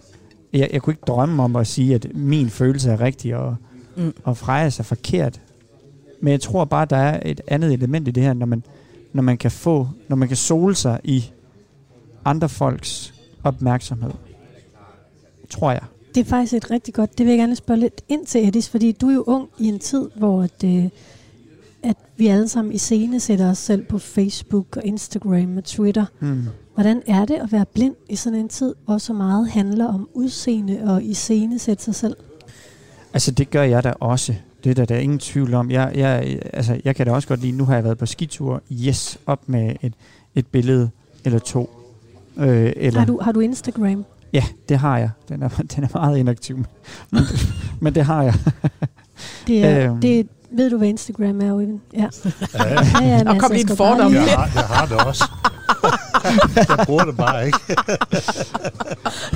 [0.52, 3.56] jeg, jeg kunne ikke drømme om at sige, at min følelse er rigtig, og,
[3.96, 4.14] mm.
[4.24, 5.40] og Frejas er forkert.
[6.20, 8.62] Men jeg tror bare, der er et andet element i det her, når man,
[9.12, 11.30] når man kan få, når man kan sole sig i
[12.24, 14.10] andre folks opmærksomhed.
[15.50, 15.82] Tror jeg.
[16.14, 18.68] Det er faktisk et rigtig godt, det vil jeg gerne spørge lidt ind til, Edis,
[18.68, 20.90] fordi du er jo ung i en tid, hvor det,
[21.84, 26.06] at vi alle sammen i scene sætter os selv på Facebook og Instagram og Twitter.
[26.20, 26.42] Mm.
[26.74, 30.08] Hvordan er det at være blind i sådan en tid, hvor så meget handler om
[30.14, 32.16] udseende og i scene sætte sig selv?
[33.12, 34.34] Altså det gør jeg da også.
[34.64, 35.70] Det er der, der er ingen tvivl om.
[35.70, 38.62] Jeg, jeg, altså, jeg kan da også godt lide, nu har jeg været på skitur,
[38.72, 39.92] yes, op med et,
[40.34, 40.90] et billede
[41.24, 41.70] eller to.
[42.36, 44.04] Øh, eller har, du, har du Instagram?
[44.32, 45.10] Ja, det har jeg.
[45.28, 46.56] Den er, den er meget inaktiv,
[47.10, 47.22] men,
[47.80, 48.34] men det har jeg.
[49.46, 50.00] det, er, øhm.
[50.00, 51.80] det, ved du, hvad Instagram er, Øyvind?
[51.94, 52.08] Ja.
[52.54, 53.06] ja, ja.
[53.06, 54.14] ja, ja kom lige en fordom.
[54.14, 55.24] Jeg har, jeg har det også.
[56.78, 57.58] jeg bruger det bare ikke.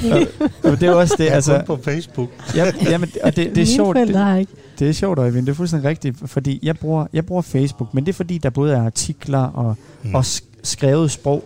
[0.64, 1.24] ja, det er også det.
[1.24, 2.28] Jeg er altså, på Facebook.
[2.54, 3.96] Ja, jamen, og det, det er sjovt.
[3.96, 4.52] Det, ikke.
[4.78, 5.46] det er sjovt, Øyvind.
[5.46, 8.50] Det er fuldstændig rigtigt, fordi jeg bruger, jeg bruger Facebook, men det er fordi, der
[8.50, 10.14] både er artikler og, mm.
[10.14, 10.24] og
[10.62, 11.44] skrevet sprog.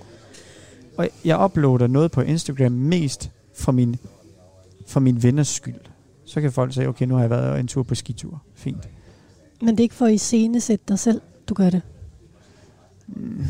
[0.96, 3.96] Og jeg uploader noget på Instagram mest for min,
[4.88, 5.74] for min venners skyld.
[6.26, 8.42] Så kan folk sige, okay, nu har jeg været en tur på skitur.
[8.54, 8.88] Fint.
[9.62, 11.82] Men det er ikke for at iscenesætte dig selv, du gør det?
[13.08, 13.44] Mm.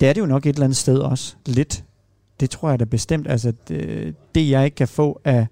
[0.00, 1.36] Det er det jo nok et eller andet sted også.
[1.46, 1.84] Lidt.
[2.40, 3.28] Det tror jeg da bestemt.
[3.28, 5.46] Altså, det, det jeg ikke kan få af,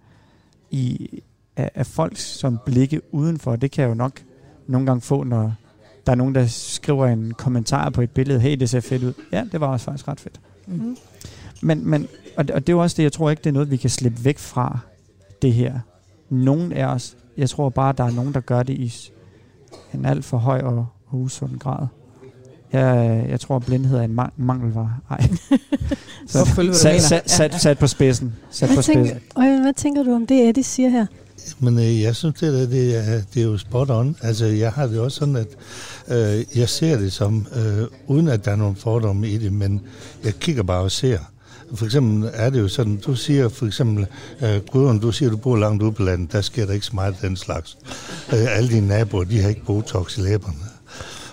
[0.71, 1.09] i,
[1.57, 4.23] af, af folk som blikke udenfor, det kan jeg jo nok
[4.67, 5.55] nogle gange få, når
[6.07, 8.41] der er nogen, der skriver en kommentar på et billede.
[8.41, 9.13] Hey, det ser fedt ud.
[9.33, 10.41] Ja, det var også faktisk ret fedt.
[10.67, 10.97] Mm.
[11.63, 13.55] Men, men og, det, og det er jo også det, jeg tror ikke, det er
[13.55, 14.79] noget, vi kan slippe væk fra
[15.43, 15.81] det her.
[16.31, 19.11] Nogen af os, jeg tror bare, der er nogen, der gør det i
[19.95, 21.87] en alt for høj og, og usund grad.
[22.73, 24.95] Jeg, jeg tror, blindhed er en mang- mangelvare.
[25.11, 25.29] Ej.
[26.27, 28.35] Så sat, sat, sat, sat på spidsen.
[28.51, 29.23] Sat hvad, på tænker, spidsen.
[29.37, 31.07] Øj, hvad tænker du om det, Eddie siger her?
[31.61, 34.17] Men øh, jeg synes, det, der, det, er, det er jo spot on.
[34.23, 35.49] Altså, jeg har det også sådan, at
[36.09, 39.81] øh, jeg ser det som, øh, uden at der er nogen fordomme i det, men
[40.25, 41.19] jeg kigger bare og ser.
[41.75, 44.07] For eksempel er det jo sådan, du siger for eksempel,
[44.43, 46.93] øh, Gudrun, du siger, du bor langt ude på landet, der sker der ikke så
[46.95, 47.77] meget af den slags.
[48.33, 50.55] Øh, alle dine naboer, de har ikke botox i læberne.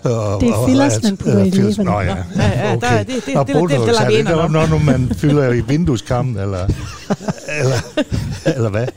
[0.04, 1.84] Og, Det er fillers, man putter i læberne.
[1.84, 4.26] Nå ja, Ja, ja, der er- det- det- Og det- det- det- det botox, det,
[4.70, 6.68] når man fylder i vindueskammen, eller,
[7.60, 7.78] eller,
[8.56, 8.88] eller hvad?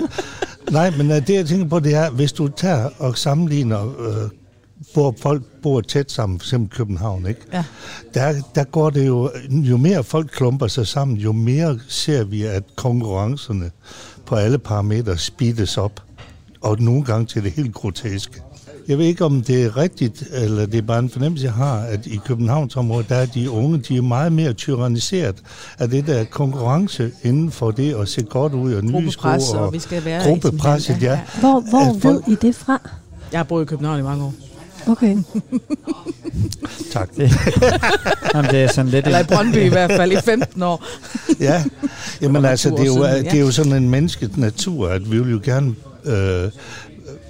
[0.70, 4.30] Nej, men øh, det jeg tænker på, det er, hvis du tager og sammenligner, øh,
[4.92, 7.40] hvor folk bor tæt sammen, eksempel København, ikke?
[7.52, 7.64] Ja.
[8.14, 12.42] Der, der går det jo, jo mere folk klumper sig sammen, jo mere ser vi,
[12.42, 13.70] at konkurrencerne
[14.26, 16.02] på alle parametre speedes op.
[16.60, 18.40] Og nogle gange til det helt groteske.
[18.88, 21.78] Jeg ved ikke, om det er rigtigt, eller det er bare en fornemmelse, jeg har,
[21.78, 25.36] at i Københavnsområdet, der er de unge, de er meget mere tyranniseret
[25.78, 29.28] af det der konkurrence inden for det at se godt ud og nye sko.
[29.28, 30.22] Gruppepres, og vi skal være...
[30.24, 31.20] Gruppepresset, ja.
[31.40, 32.88] Hvor, hvor At folk- ved I det fra?
[33.32, 34.34] Jeg har boet i København i mange år.
[34.86, 35.16] Okay.
[36.92, 37.10] Tak.
[38.34, 39.06] Jamen, det er sådan lidt...
[39.06, 40.84] Eller i Brøndby i hvert fald i 15 år.
[41.40, 41.64] Ja,
[42.20, 43.30] jamen altså, det er, jo, siden, ja.
[43.30, 46.50] det er jo sådan en mennesket natur, at vi vil jo gerne øh,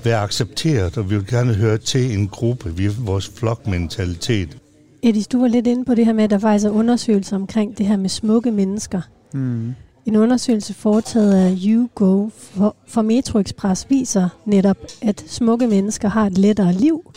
[0.05, 2.77] være accepteret, og vi vil gerne høre til en gruppe.
[2.77, 4.57] Vi er vores flokmentalitet.
[5.03, 7.79] Edis, du var lidt inde på det her med, at der faktisk er undersøgelser omkring
[7.79, 9.01] det her med smukke mennesker.
[9.33, 9.75] Mm.
[10.07, 16.27] En undersøgelse foretaget af YouGo for, for Metro Express viser netop, at smukke mennesker har
[16.27, 17.12] et lettere liv.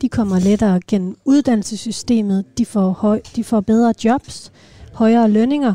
[0.00, 4.52] De kommer lettere gennem uddannelsessystemet, de får, høj, de får bedre jobs,
[4.92, 5.74] højere lønninger,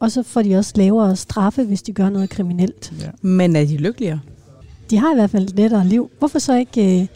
[0.00, 2.92] og så får de også lavere straffe, hvis de gør noget kriminelt.
[3.00, 3.10] Ja.
[3.22, 4.20] Men er de lykkeligere?
[4.90, 6.10] De har i hvert fald et lettere liv.
[6.18, 7.06] Hvorfor så ikke øh,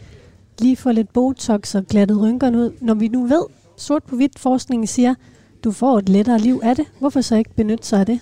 [0.59, 3.43] lige få lidt botox og glattet rynkerne ud, når vi nu ved,
[3.77, 5.15] sort på hvidt forskningen siger,
[5.63, 6.85] du får et lettere liv af det.
[6.99, 8.19] Hvorfor så ikke benytte sig af det?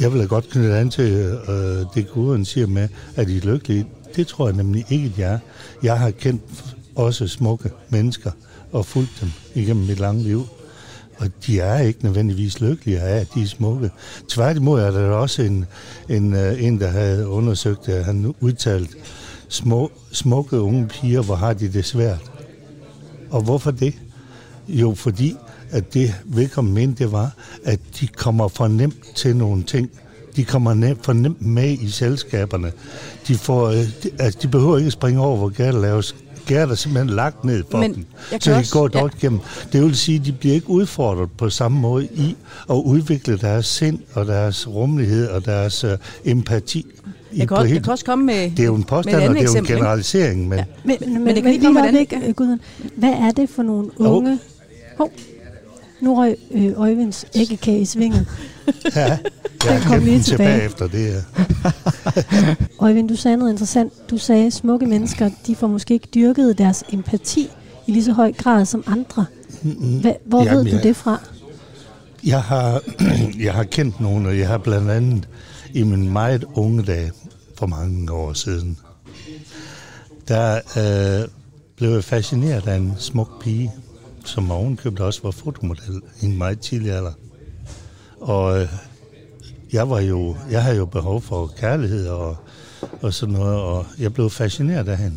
[0.00, 1.12] Jeg vil da godt knytte an til
[1.48, 1.54] øh,
[1.94, 3.86] det, Gudrun siger med, at I er lykkelige.
[4.16, 5.38] Det tror jeg nemlig ikke, at jeg er.
[5.82, 6.42] Jeg har kendt
[6.98, 8.30] også smukke mennesker
[8.72, 10.46] og fulgt dem igennem mit lange liv.
[11.18, 13.90] Og de er ikke nødvendigvis lykkelige af, at de er smukke.
[14.28, 15.64] Tværtimod er der også en,
[16.08, 18.04] en, øh, en der havde undersøgt, det.
[18.04, 18.90] han udtalt,
[19.48, 22.30] små, smukke unge piger, hvor har de det svært.
[23.30, 23.94] Og hvorfor det?
[24.68, 25.36] Jo, fordi
[25.70, 27.32] at det vedkommende mente, det var,
[27.64, 29.90] at de kommer for nemt til nogle ting.
[30.36, 32.72] De kommer nemt, for nemt med i selskaberne.
[33.28, 36.14] De, får, øh, de, altså, de behøver ikke springe over, hvor galt laves.
[36.48, 38.04] Gærdet er simpelthen lagt ned for Men dem,
[38.40, 38.98] så de også- går ja.
[39.00, 39.40] dårligt igennem.
[39.72, 42.36] Det vil sige, at de bliver ikke udfordret på samme måde i
[42.70, 45.90] at udvikle deres sind og deres rummelighed og deres øh,
[46.24, 46.78] empati.
[47.32, 49.20] i- Jeg kan, også, jeg kan også komme med, det er jo en påstand, og
[49.34, 50.64] det er jo en generalisering, men Ja.
[50.84, 52.60] Men, men, men, det kan men lige lige komme om et ikke, andet- øh, Gudrun,
[52.96, 54.16] hvad er det for nogle Hov.
[54.16, 54.38] unge...
[54.98, 55.10] Hov.
[56.00, 58.26] Nu røg øh, Øjvinds æggekage i svinget.
[58.96, 59.18] ja,
[59.62, 60.50] Den jeg kom lige tilbage.
[60.52, 61.22] tilbage efter det her.
[62.84, 63.92] Øjvind, du sagde noget interessant.
[64.10, 67.48] Du sagde, at smukke mennesker, de får måske ikke dyrket deres empati
[67.86, 69.24] i lige så høj grad som andre.
[69.62, 71.20] Hva, hvor Jamen, ved du jeg- det fra?
[72.26, 72.80] Jeg har,
[73.46, 75.28] jeg har kendt nogle, og jeg har blandt andet
[75.74, 77.12] i min meget unge dage,
[77.58, 78.78] for mange år siden,
[80.28, 81.28] der øh,
[81.76, 83.72] blev jeg fascineret af en smuk pige,
[84.28, 87.12] som ovenkøbet også var fotomodel i en meget tidlig alder.
[88.20, 88.68] Og øh,
[89.72, 92.36] jeg var jo, jeg havde jo behov for kærlighed og,
[93.02, 95.16] og sådan noget, og jeg blev fascineret af hende.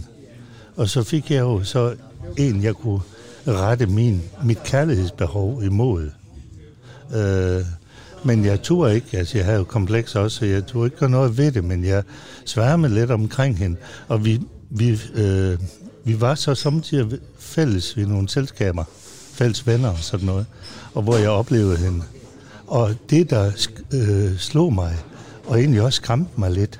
[0.76, 1.95] Og så fik jeg jo så
[2.38, 3.02] en, jeg kunne
[3.47, 6.10] rette min, mit kærlighedsbehov imod.
[7.15, 7.65] Øh,
[8.24, 11.10] men jeg turde ikke, altså jeg havde jo kompleks også, så jeg turde ikke gøre
[11.10, 12.04] noget ved det, men jeg
[12.45, 13.78] sværmede lidt omkring hende.
[14.08, 15.60] Og vi, vi, øh,
[16.04, 18.84] vi var så samtidig fælles ved nogle selskaber,
[19.41, 20.45] fælles venner og sådan noget,
[20.93, 22.04] og hvor jeg oplevede hende.
[22.67, 23.51] Og det, der
[23.93, 24.97] øh, slog mig,
[25.47, 26.80] og egentlig også skræmte mig lidt,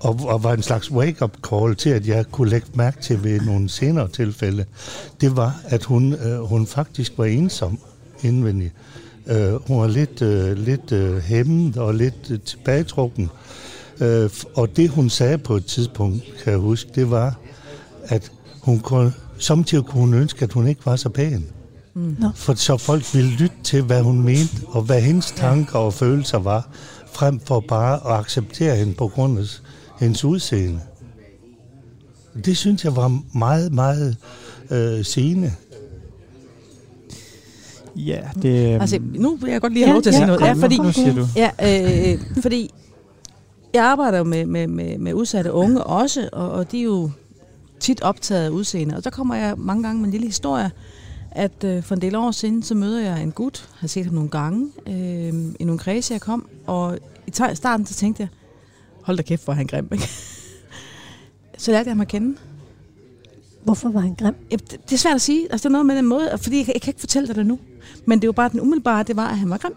[0.00, 3.40] og, og var en slags wake-up call til, at jeg kunne lægge mærke til ved
[3.40, 4.64] nogle senere tilfælde,
[5.20, 7.78] det var, at hun, øh, hun faktisk var ensom
[8.22, 8.72] indvendig.
[9.26, 13.30] Øh, hun var lidt, øh, lidt øh, hæmmet og lidt øh, tilbagetrukken.
[14.00, 17.38] Øh, og det, hun sagde på et tidspunkt, kan jeg huske, det var,
[18.04, 21.46] at hun kunne, samtidig kunne hun ønske, at hun ikke var så pæn.
[21.94, 22.16] Mm.
[22.34, 26.38] For så folk ville lytte til, hvad hun mente, og hvad hendes tanker og følelser
[26.38, 26.68] var,
[27.12, 29.44] frem for bare at acceptere hende på grund af
[30.00, 30.80] hendes udseende.
[32.44, 34.16] Det synes jeg var meget, meget
[34.70, 35.52] øh, sigende.
[37.96, 38.72] Ja, det...
[38.72, 40.40] øhm, Altså, nu vil jeg godt lige have Ja, lov til at ja, sige noget.
[40.40, 41.26] kom, Ja, fordi, nu siger du.
[41.36, 41.50] ja,
[42.12, 42.70] øh, fordi
[43.74, 47.10] jeg arbejder jo med, med, med, med udsatte unge også, og, og de er jo
[47.80, 48.96] tit optaget af udseende.
[48.96, 50.70] Og så kommer jeg mange gange med en lille historie,
[51.30, 54.14] at øh, for en del år siden, så møder jeg en gut, har set ham
[54.14, 58.28] nogle gange, øh, i nogle kredse, jeg kom, og i ta- starten, så tænkte jeg,
[59.02, 60.08] hold da kæft, hvor er han grim, ikke?
[61.58, 62.36] Så lærte jeg ham at kende.
[63.64, 64.34] Hvorfor var han grim?
[64.50, 65.42] Ja, det, det er svært at sige.
[65.52, 67.36] Altså, det er noget med den måde, fordi jeg, kan- jeg kan ikke fortælle dig
[67.36, 67.58] det nu.
[68.06, 69.74] Men det jo bare den umiddelbare, det var, at han var grim.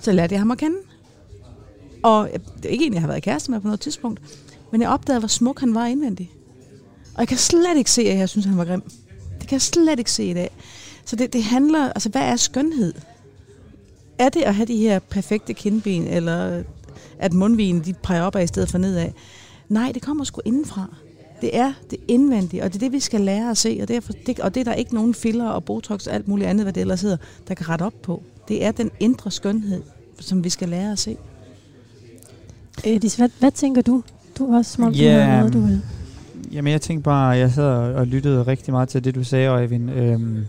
[0.00, 0.76] Så lærte jeg ham at kende.
[2.02, 4.20] Og jeg- det er ikke en, jeg har været kæreste med på noget tidspunkt.
[4.72, 6.30] Men jeg opdagede, hvor smuk han var indvendigt.
[7.14, 8.82] Og jeg kan slet ikke se, at jeg synes, at han var grim.
[9.40, 10.50] Det kan jeg slet ikke se i dag.
[11.04, 12.94] Så det, det handler, altså hvad er skønhed?
[14.18, 16.62] Er det at have de her perfekte kindben, eller
[17.18, 19.08] at mundvinen de peger opad i stedet for nedad?
[19.68, 20.94] Nej, det kommer sgu indenfra.
[21.40, 23.78] Det er det indvendige, og det er det, vi skal lære at se.
[23.82, 26.48] Og, derfor, det, og det er der ikke nogen filler og botox og alt muligt
[26.48, 27.16] andet, hvad det ellers hedder,
[27.48, 28.22] der kan rette op på.
[28.48, 29.82] Det er den indre skønhed,
[30.20, 31.16] som vi skal lære at se.
[32.84, 34.02] Edis, hvad, hvad tænker du?
[34.38, 35.82] Du er også som om, Ja, du har noget, du vil.
[36.52, 39.90] Jamen, jeg tænkte bare, jeg sad og lyttede rigtig meget til det, du sagde, Øjvind.
[39.90, 40.44] Øhm,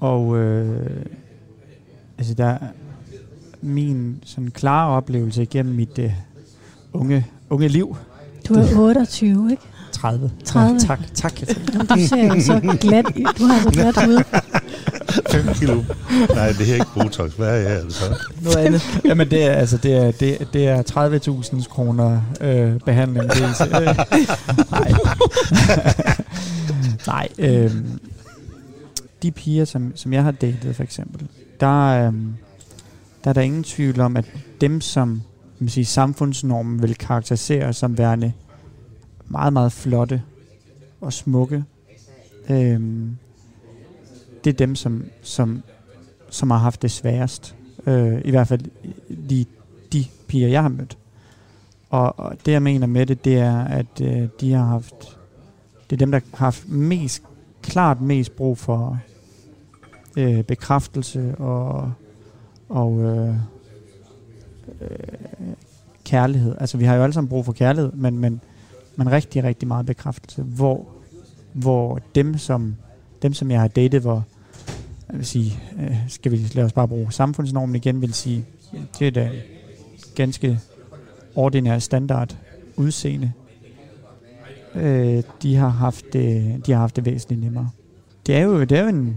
[0.00, 0.86] og øh,
[2.18, 2.58] altså, der
[3.62, 6.12] min sådan klare oplevelse igennem mit øh,
[6.92, 7.96] unge, unge liv.
[8.48, 9.62] Du er 28, ikke?
[10.00, 10.30] 30.
[10.44, 10.72] 30.
[10.72, 11.32] Ja, tak, tak.
[11.72, 13.04] Jamen, du ser jo så glat
[13.38, 14.24] Du har så glat hud.
[15.30, 15.82] 5 kilo.
[16.34, 17.32] Nej, det er ikke Botox.
[17.32, 18.04] Hvad er jeg altså?
[18.42, 19.00] Noget andet.
[19.04, 20.82] Jamen, det er, altså, det er, det, det er
[21.62, 23.30] 30.000 kroner øh, behandling.
[23.30, 23.96] Det er, øh,
[24.72, 24.92] nej.
[27.14, 27.28] nej.
[27.38, 27.70] Øh,
[29.22, 31.26] de piger, som, som jeg har datet, for eksempel,
[31.60, 32.12] der, øh,
[33.24, 34.24] der er der ingen tvivl om, at
[34.60, 35.22] dem, som
[35.58, 38.32] man siger, samfundsnormen vil karakterisere som værende
[39.30, 40.22] meget, meget flotte
[41.00, 41.64] og smukke,
[42.50, 43.16] Øhm,
[44.44, 45.62] det er dem, som, som,
[46.30, 47.56] som har haft det sværest.
[47.86, 48.60] Øh, I hvert fald
[49.08, 49.46] lige
[49.92, 50.98] de piger, jeg har mødt.
[51.90, 55.18] Og, og det, jeg mener med det, det er, at øh, de har haft...
[55.90, 57.22] Det er dem, der har haft mest,
[57.62, 58.98] klart mest brug for
[60.16, 61.92] øh, bekræftelse og,
[62.68, 63.34] og øh,
[64.80, 64.88] øh,
[66.04, 66.56] kærlighed.
[66.60, 68.40] Altså, vi har jo alle sammen brug for kærlighed, men, men,
[69.04, 70.42] men rigtig, rigtig meget bekræftelse.
[70.42, 70.88] Hvor,
[71.52, 72.76] hvor dem, som,
[73.22, 74.24] dem, som jeg har datet, hvor
[75.10, 78.44] jeg vil sige, øh, skal vi lade os bare bruge samfundsnormen igen, vil sige,
[78.98, 79.30] det er da
[80.14, 80.58] ganske
[81.34, 82.36] ordinær standard
[82.76, 83.32] udseende.
[84.74, 87.70] Øh, de har haft det, de har haft det væsentligt nemmere.
[88.26, 89.16] Det er jo, det er jo en,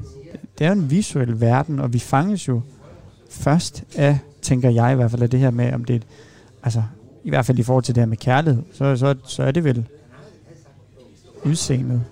[0.60, 2.62] det er jo en visuel verden, og vi fanges jo
[3.30, 6.08] først af, tænker jeg i hvert fald, af det her med, om det er, et-
[6.64, 6.84] altså
[7.24, 9.64] i hvert fald i forhold til det her med kærlighed, så, så, så er det
[9.64, 9.86] vel
[11.46, 12.04] udseendet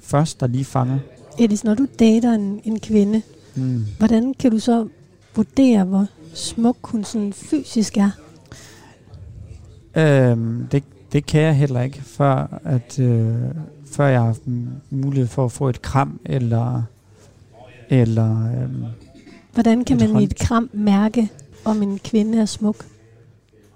[0.00, 0.98] først, der lige fanger.
[1.38, 3.22] Edis, når du dater en, en kvinde,
[3.54, 3.84] Mm.
[3.98, 4.88] hvordan kan du så
[5.36, 8.10] vurdere, hvor smuk hun sådan fysisk er?
[9.96, 10.82] Øhm, det,
[11.12, 13.34] det kan jeg heller ikke, før, at, øh,
[13.92, 14.42] før jeg har haft
[14.90, 16.82] mulighed for at få et kram, eller,
[17.88, 18.84] eller øhm,
[19.54, 21.30] Hvordan kan man i hånd- et kram mærke,
[21.64, 22.76] om en kvinde er smuk?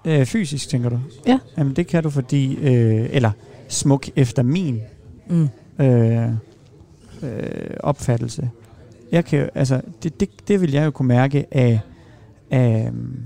[0.05, 0.99] Øh, fysisk, tænker du?
[1.27, 1.39] Ja.
[1.57, 3.31] Jamen det kan du, fordi, øh, eller
[3.67, 4.81] smuk efter min
[5.29, 5.49] Mm.
[5.79, 6.29] øh,
[7.23, 8.49] øh, opfattelse.
[9.11, 11.79] Jeg kan, jo- altså, det, det, det vil jeg jo kunne mærke af,
[12.51, 13.19] af øhm,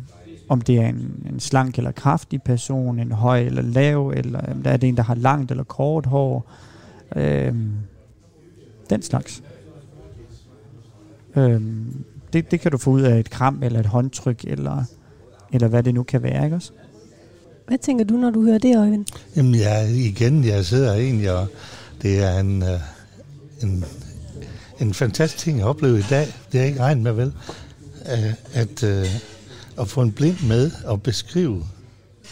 [0.49, 4.63] om det er en, en slank eller kraftig person, en høj eller lav, eller øhm,
[4.63, 6.51] der er det en, der har langt eller kort hår.
[7.15, 7.71] Øhm,
[8.89, 9.43] den slags.
[11.35, 12.03] Øhm,
[12.33, 14.83] det, det kan du få ud af et kram, eller et håndtryk, eller,
[15.53, 16.71] eller hvad det nu kan være, ikke også?
[17.67, 19.05] Hvad tænker du, når du hører det, Øjvind?
[19.35, 21.47] Jamen, jeg, igen, jeg sidder egentlig, og
[22.01, 22.79] det er en, øh,
[23.63, 23.85] en,
[24.79, 26.25] en fantastisk ting at opleve i dag.
[26.25, 27.33] Det har jeg ikke regnet med, vel?
[28.11, 29.05] Øh, At, øh,
[29.79, 31.63] at få en blind med og beskrive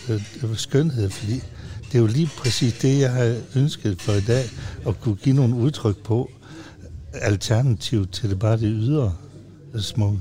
[0.09, 0.21] øh,
[0.55, 1.43] skønhed, fordi
[1.85, 4.43] det er jo lige præcis det, jeg har ønsket for i dag,
[4.87, 6.29] at kunne give nogle udtryk på,
[7.13, 9.13] alternativ til det bare det ydre
[9.83, 10.19] smukke.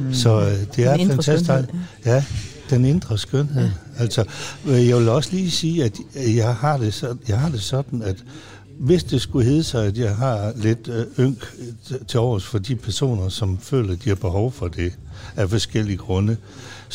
[0.00, 0.14] Mm.
[0.14, 1.44] Så øh, det er Den fantastisk.
[1.44, 1.66] skønhed,
[2.06, 2.24] Ja,
[2.70, 3.62] den indre skønhed.
[3.64, 3.70] Ja.
[3.98, 4.24] Altså,
[4.66, 5.98] øh, jeg vil også lige sige, at
[6.36, 8.16] jeg har det, så, jeg har det sådan, at
[8.78, 11.54] hvis det skulle hedde sig, at jeg har lidt øh, ynk
[12.08, 14.92] til- overs for de personer, som føler, at de har behov for det
[15.36, 16.36] af forskellige grunde,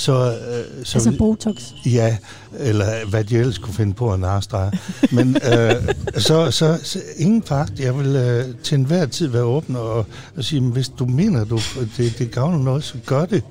[0.02, 0.14] så...
[0.14, 1.64] Øh, så Altså Botox.
[1.86, 2.18] Ja,
[2.60, 4.72] eller hvad de ellers kunne finde på at narstrege.
[5.12, 5.76] Men øh,
[6.28, 7.72] så, så, så ingen fart.
[7.80, 10.06] Jeg vil øh, til enhver tid være åben og,
[10.38, 11.60] og sige, "Men hvis du mener, du,
[11.98, 13.44] det, det gavner noget, så gør det.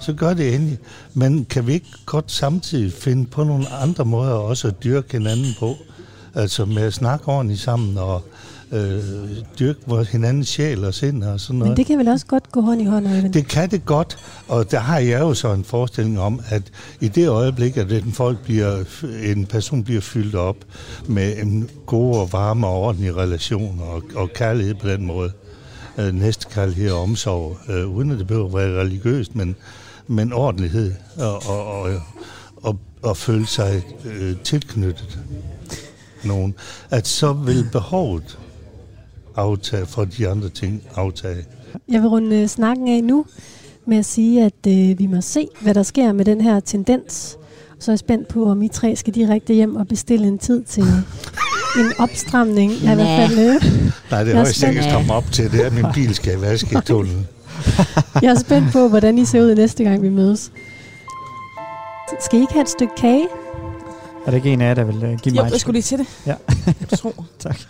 [0.00, 0.78] Så gør det endelig.
[1.14, 5.54] Men kan vi ikke godt samtidig finde på nogle andre måder også at dyrke hinanden
[5.58, 5.76] på?
[6.34, 8.22] Altså med at snakke ordentligt sammen og
[8.74, 9.02] øh,
[9.58, 11.70] dyrke vores hinandens sjæl og sind og sådan noget.
[11.70, 13.32] Men det kan vel også godt gå hånd i hånd, Øjvind?
[13.32, 14.18] Det kan det godt,
[14.48, 16.62] og der har jeg jo så en forestilling om, at
[17.00, 18.84] i det øjeblik, at en, folk bliver,
[19.24, 20.56] en person bliver fyldt op
[21.06, 25.32] med en god og varme og ordentlig relation og, og kærlighed på den måde,
[25.98, 29.56] øh, næstekærlighed og omsorg, øh, uden at det behøver at være religiøst, men,
[30.06, 32.00] men ordentlighed og, og, og,
[32.62, 35.18] og, og føle sig øh, tilknyttet
[36.24, 36.54] nogen,
[36.90, 38.38] at så vil behovet
[39.36, 41.44] aftage, for de andre ting aftage.
[41.88, 43.24] Jeg vil runde øh, snakken af nu
[43.86, 47.36] med at sige, at øh, vi må se, hvad der sker med den her tendens.
[47.78, 50.62] Så er jeg spændt på, om I tre skal direkte hjem og bestille en tid
[50.62, 50.82] til
[51.80, 52.72] en opstramning.
[52.82, 53.46] Jeg er i hvert fald, øh,
[54.10, 54.94] Nej, det Jeg er er højst ikke spændt.
[54.94, 55.52] komme op til.
[55.52, 57.26] Det er, at min bil skal vaske i tunnelen.
[58.22, 60.52] jeg er spændt på, hvordan I ser ud næste gang, vi mødes.
[62.20, 63.26] Skal I ikke have et stykke kage?
[64.26, 65.82] Er der ikke en af jer, der vil uh, give Jo, mig jeg skulle lige
[65.82, 66.06] til det.
[66.26, 66.34] Ja.
[66.90, 67.26] Jeg tror.
[67.38, 67.60] Tak.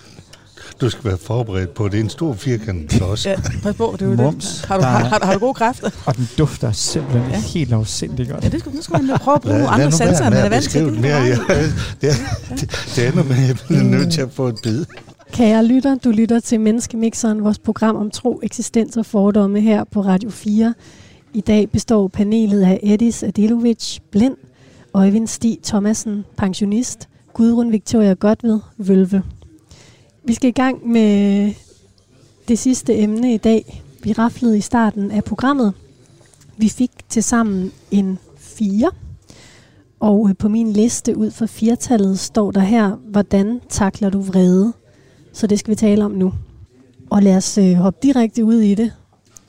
[0.80, 1.98] Du skal være forberedt på, det.
[2.00, 3.26] Er en stor firkant klods.
[3.26, 4.44] Ja, pas på, det er jo Mums.
[4.60, 4.64] det.
[4.68, 5.90] Har du, har, har, har du gode kræfter?
[6.06, 7.36] Og den dufter simpelthen Ja.
[7.36, 7.40] ja.
[7.42, 8.44] helt afsindigt godt.
[8.44, 10.52] Ja, det skulle, nu skal man prøve at bruge Lad, andre sanser, end med man
[10.52, 10.84] er vant til.
[10.84, 11.16] det mere.
[11.16, 11.38] Jeg,
[12.00, 12.14] det, er,
[12.50, 14.84] det, det ender med, at jeg bliver nødt til at få et bid.
[15.32, 20.00] Kære lytter, du lytter til Menneskemixeren, vores program om tro, eksistens og fordomme her på
[20.00, 20.74] Radio 4.
[21.34, 24.36] I dag består panelet af Edis Adilovic, blind,
[24.94, 29.22] Øjvind Stig Thomasen, pensionist, Gudrun Victoria Godved, vølve.
[30.26, 31.52] Vi skal i gang med
[32.48, 33.82] det sidste emne i dag.
[34.02, 35.72] Vi raflede i starten af programmet.
[36.56, 38.90] Vi fik til sammen en 4.
[40.00, 44.72] Og øh, på min liste ud fra firtallet står der her, hvordan takler du vrede?
[45.32, 46.34] Så det skal vi tale om nu.
[47.10, 48.92] Og lad os øh, hoppe direkte ud i det.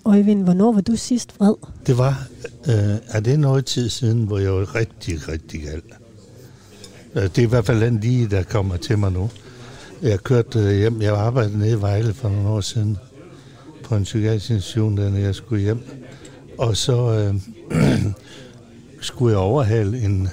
[0.05, 1.55] Øjvind, hvornår var du sidst vred?
[1.88, 2.28] Det var,
[2.67, 5.82] øh, er det noget tid siden, hvor jeg var rigtig, rigtig gal.
[7.15, 9.30] Øh, det er i hvert fald den lige, der kommer til mig nu.
[10.02, 12.98] Jeg kørte øh, hjem, jeg arbejdede nede i Vejle for nogle år siden,
[13.84, 15.80] på en psykiatrisk institution, der jeg skulle hjem.
[16.58, 17.36] Og så øh,
[19.02, 20.30] skulle jeg overhale en,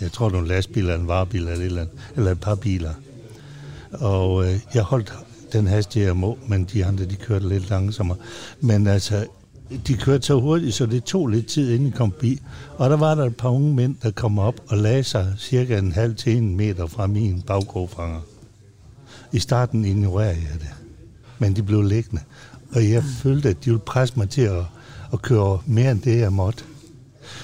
[0.00, 2.40] jeg tror det var en lastbil eller en varebil eller, et eller, andet, eller et
[2.40, 2.92] par biler.
[3.92, 5.12] Og øh, jeg holdt
[5.52, 8.18] den hastighed, jeg må, men de andre, de kørte lidt langsommere.
[8.60, 9.26] Men altså,
[9.86, 12.40] de kørte så hurtigt, så det tog lidt tid, inden de kom bi.
[12.76, 15.78] Og der var der et par unge mænd, der kom op og lagde sig cirka
[15.78, 18.20] en halv til en meter fra min bagkrofanger.
[19.34, 20.68] I starten ignorerede jeg det,
[21.38, 22.22] men de blev liggende.
[22.72, 24.62] Og jeg følte, at de ville presse mig til at,
[25.12, 26.64] at køre mere end det, jeg måtte.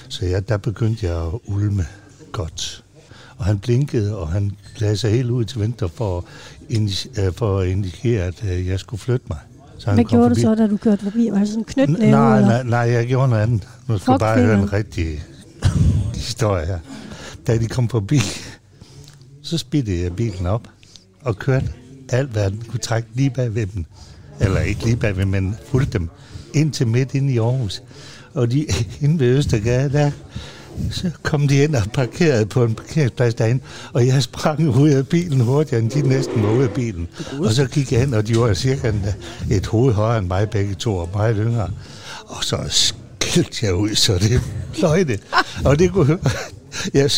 [0.09, 1.85] Så jeg, der begyndte jeg at ulme
[2.31, 2.83] godt.
[3.37, 6.23] Og han blinkede, og han lagde sig helt ud til venstre for, at
[6.77, 9.37] indi- øh, for at indikere, at øh, jeg skulle flytte mig.
[9.77, 10.41] Så han Hvad gjorde forbi.
[10.41, 11.29] du så, da du kørte forbi?
[11.31, 12.11] Var det sådan en knytnæve?
[12.11, 13.67] Nej, nej, nej, jeg gjorde noget andet.
[13.87, 15.23] Nu skal bare høre en rigtig
[16.15, 16.79] historie her.
[17.47, 18.19] Da de kom forbi,
[19.41, 20.67] så spiddede jeg bilen op
[21.21, 21.69] og kørte
[22.11, 23.85] alt, hvad den kunne trække lige bag ved dem.
[24.39, 26.09] Eller ikke lige bag ved, men fulgte dem
[26.53, 27.83] ind til midt inde i Aarhus.
[28.33, 28.65] Og de
[29.01, 30.11] inde ved Østergade, der
[30.91, 35.07] så kom de ind og parkerede på en parkeringsplads derinde, og jeg sprang ud af
[35.07, 37.07] bilen hurtigere, end de næsten var ude af bilen.
[37.39, 39.05] Og så gik jeg ind, og de var cirka en-
[39.51, 41.69] et hoved højere end mig, begge to, og meget yngre.
[42.25, 42.57] Og så
[43.41, 44.41] skilte jeg ud, så det
[44.81, 45.17] løjde.
[45.65, 46.19] Og det kunne
[46.93, 47.11] jeg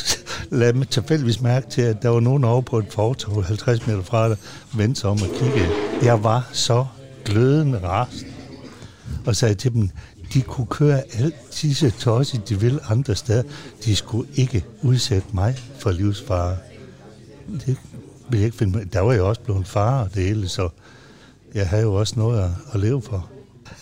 [0.49, 4.03] lagde mig tilfældigvis mærke til, at der var nogen over på et fortog 50 meter
[4.03, 4.35] fra der,
[4.75, 5.69] vendte sig om og kiggede.
[6.01, 6.85] Jeg var så
[7.25, 8.25] glødende rast
[9.25, 9.89] og sagde til dem,
[10.33, 13.43] de kunne køre alt disse tosser, de vil andre steder.
[13.85, 16.57] De skulle ikke udsætte mig for livsfare.
[17.47, 17.77] Det ville
[18.31, 18.93] jeg ikke finde mig.
[18.93, 20.69] Der var jeg også blevet far og det hele, så
[21.53, 23.32] jeg havde jo også noget at, at leve for.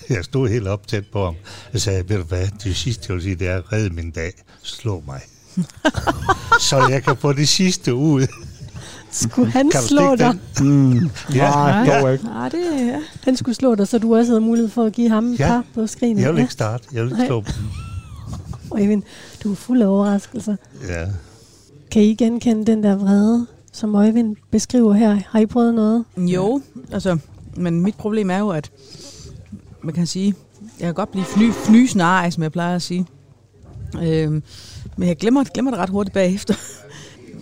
[0.16, 1.36] Jeg stod helt op tæt på ham.
[1.74, 4.32] Jeg sagde, ved du hvad, det sidste jeg vil sige, det er redde min dag.
[4.64, 5.22] Slå mig.
[6.70, 8.28] så jeg kan få det sidste ud.
[9.12, 10.38] Skulle han Kan slå dig?
[10.62, 11.10] Mm.
[11.34, 11.50] Ja.
[11.52, 12.26] Nej, dog ikke.
[12.26, 13.00] Nej, det er...
[13.24, 15.48] Han skulle slå dig, så du også havde mulighed for at give ham et Ja.
[15.48, 16.22] par på skrinet.
[16.22, 16.84] Jeg vil ikke starte.
[16.94, 17.54] Jeg vil ikke slå dem.
[18.72, 19.04] Øjvind,
[19.44, 20.56] du er fuld af overraskelser.
[20.88, 21.06] Ja.
[21.92, 25.20] Kan I genkende den der vrede, som Øjvind beskriver her?
[25.30, 26.06] Har I prøvet noget?
[26.18, 27.18] Jo, altså,
[27.56, 28.72] men mit problem er jo, at
[29.84, 30.36] man kan sige,
[30.80, 33.06] jeg kan godt blive fny, fnysende ej, som jeg plejer at sige.
[34.02, 34.44] Øhm,
[34.98, 36.54] men jeg glemmer, glemmer det ret hurtigt bagefter.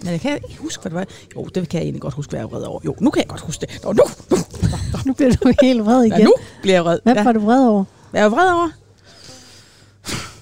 [0.03, 1.05] Men jeg kan ikke huske, hvad det var.
[1.35, 2.79] Jo, det kan jeg egentlig godt huske, hvad jeg var vred over.
[2.85, 3.83] Jo, nu kan jeg godt huske det.
[3.83, 4.37] Nå, nu, nu,
[5.05, 6.17] Nu bliver du helt vred igen.
[6.19, 6.99] ja, nu bliver jeg vred.
[7.03, 7.23] Hvad Ja.
[7.23, 7.83] var du vred over?
[8.11, 8.69] Hvad er jeg vred over?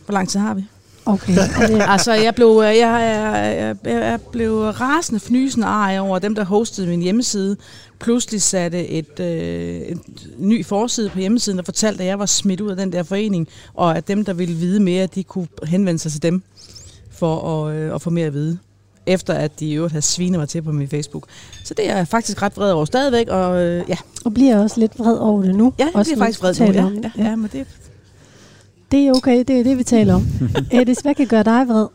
[0.05, 0.65] Hvor lang tid har vi?
[1.07, 1.37] Okay.
[1.37, 6.43] Og Altså, jeg blev, jeg, jeg, jeg, jeg blev rasende, fnysende ej over dem, der
[6.45, 7.57] hostede min hjemmeside.
[7.99, 9.99] Pludselig satte et, øh, et
[10.37, 13.47] ny forside på hjemmesiden, der fortalte, at jeg var smidt ud af den der forening,
[13.73, 16.43] og at dem, der ville vide mere, de kunne henvende sig til dem
[17.11, 18.57] for at, øh, at få mere at vide.
[19.05, 21.23] Efter at de i øvrigt havde svinet mig til på min Facebook.
[21.63, 24.79] Så det er jeg faktisk ret vred over stadigvæk, og øh, ja, og bliver også
[24.79, 25.73] lidt vred over det nu.
[25.79, 26.65] ja jeg bliver faktisk vred nu.
[26.65, 27.11] Ja, det.
[27.17, 27.67] ja, ja, men det,
[28.91, 30.27] Det er okay, det er det, vi taler om.
[30.71, 31.88] Edis, hvad kan gøre dig vred?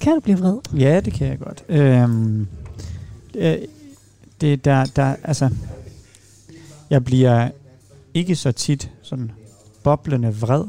[0.00, 0.58] Kan du blive vred?
[0.78, 1.64] Ja, det kan jeg godt.
[1.68, 2.46] Øhm,
[3.34, 3.56] øh,
[4.40, 5.50] det der, der, altså,
[6.90, 7.50] jeg bliver
[8.14, 9.30] ikke så tit sådan
[9.82, 10.64] boblende vred,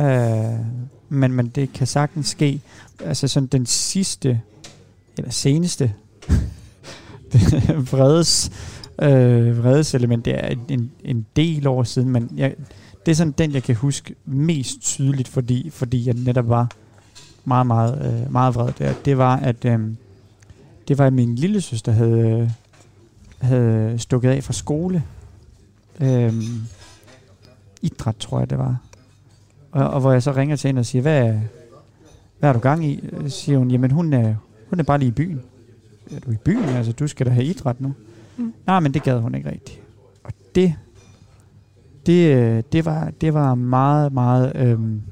[0.00, 0.66] øh,
[1.08, 2.60] men, men det kan sagtens ske.
[3.04, 4.40] Altså sådan den sidste,
[5.18, 5.94] eller seneste
[7.92, 8.50] vredes
[9.02, 10.24] øh, vredeselement.
[10.24, 12.54] Det er en, en, en del år siden, men jeg,
[13.06, 16.68] det er sådan den, jeg kan huske mest tydeligt, fordi, fordi jeg netop var
[17.44, 18.94] meget, meget, øh, meget vred der.
[19.04, 19.80] Det var, at øh,
[20.88, 22.52] det var, at min lille søster havde,
[23.40, 25.04] havde stukket af fra skole.
[26.00, 26.34] Øh,
[27.82, 28.76] idræt, tror jeg, det var.
[29.72, 31.34] Og, og hvor jeg så ringer til hende og siger, hvad,
[32.38, 33.00] hvad er du gang i?
[33.28, 34.34] Siger hun, jamen hun er,
[34.70, 35.40] hun er bare lige i byen.
[36.10, 36.64] Er du i byen?
[36.64, 37.94] Altså, du skal da have idræt nu.
[38.36, 38.52] Mm.
[38.66, 39.80] Nej, men det gad hun ikke rigtigt.
[40.24, 40.74] Og det,
[42.06, 45.02] det, øh, det, var, det var meget, meget øhm,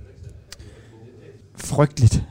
[1.56, 2.24] frygteligt.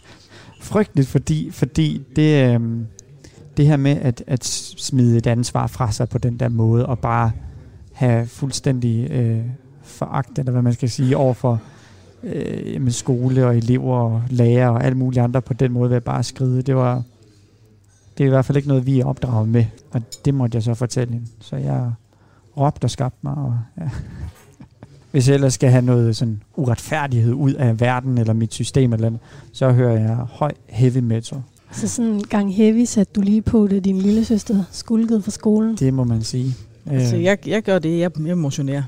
[0.60, 2.86] frygteligt, fordi, fordi det, øhm,
[3.56, 6.98] det her med at, at smide et ansvar fra sig på den der måde, og
[6.98, 7.32] bare
[7.92, 9.40] have fuldstændig øh,
[9.82, 11.60] foragt, eller hvad man skal sige, over for
[12.22, 15.96] øh, med skole og elever og lærere og alle mulige andre på den måde ved
[15.96, 16.62] at bare skride.
[16.62, 17.02] Det var
[18.18, 20.62] det er i hvert fald ikke noget, vi er opdraget med, og det måtte jeg
[20.62, 21.26] så fortælle hende.
[21.40, 21.92] Så jeg
[22.58, 23.34] råbte og skabte mig.
[23.34, 23.90] Og, ja.
[25.10, 29.06] Hvis jeg ellers skal have noget sådan uretfærdighed ud af verden eller mit system eller
[29.06, 29.20] andet,
[29.52, 31.42] så hører jeg høj heavy metal.
[31.72, 35.30] Så sådan en gang heavy satte du lige på, det din lille søster skulkede fra
[35.30, 35.76] skolen?
[35.76, 36.54] Det må man sige.
[36.86, 38.82] Altså, jeg, jeg gør det, jeg, jeg motionerer.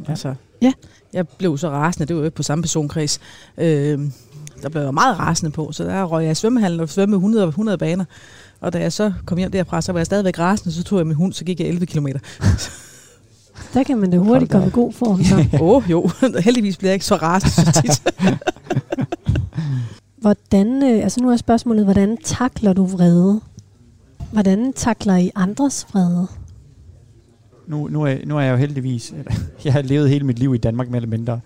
[0.00, 0.10] Ja.
[0.10, 0.72] Altså, ja.
[1.12, 3.20] Jeg blev så rasende, det var jo ikke på samme personkreds.
[3.58, 3.98] Øh,
[4.62, 7.48] der blev jeg meget rasende på, så der røg jeg i svømmehallen og svømmede 100,
[7.48, 8.04] 100 baner.
[8.60, 11.06] Og da jeg så kom hjem derfra, så var jeg stadigvæk rasende, så tog jeg
[11.06, 12.06] min hund, så gik jeg 11 km.
[13.74, 15.20] Der kan man da hurtigt komme i god form.
[15.62, 16.10] Åh oh, jo,
[16.44, 18.02] heldigvis bliver jeg ikke så rasende så tit.
[20.22, 23.40] hvordan, øh, altså nu er spørgsmålet, hvordan takler du vrede?
[24.32, 26.26] Hvordan takler I andres vrede?
[27.66, 29.14] Nu, nu, er, nu er jeg jo heldigvis,
[29.64, 31.40] jeg har levet hele mit liv i Danmark mere eller mindre,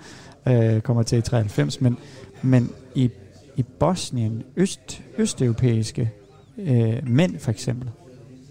[0.47, 1.97] øh, kommer til i 93, men,
[2.43, 3.11] men i,
[3.57, 6.11] i Bosnien, øst, østeuropæiske
[6.59, 7.91] øh, mænd for eksempel,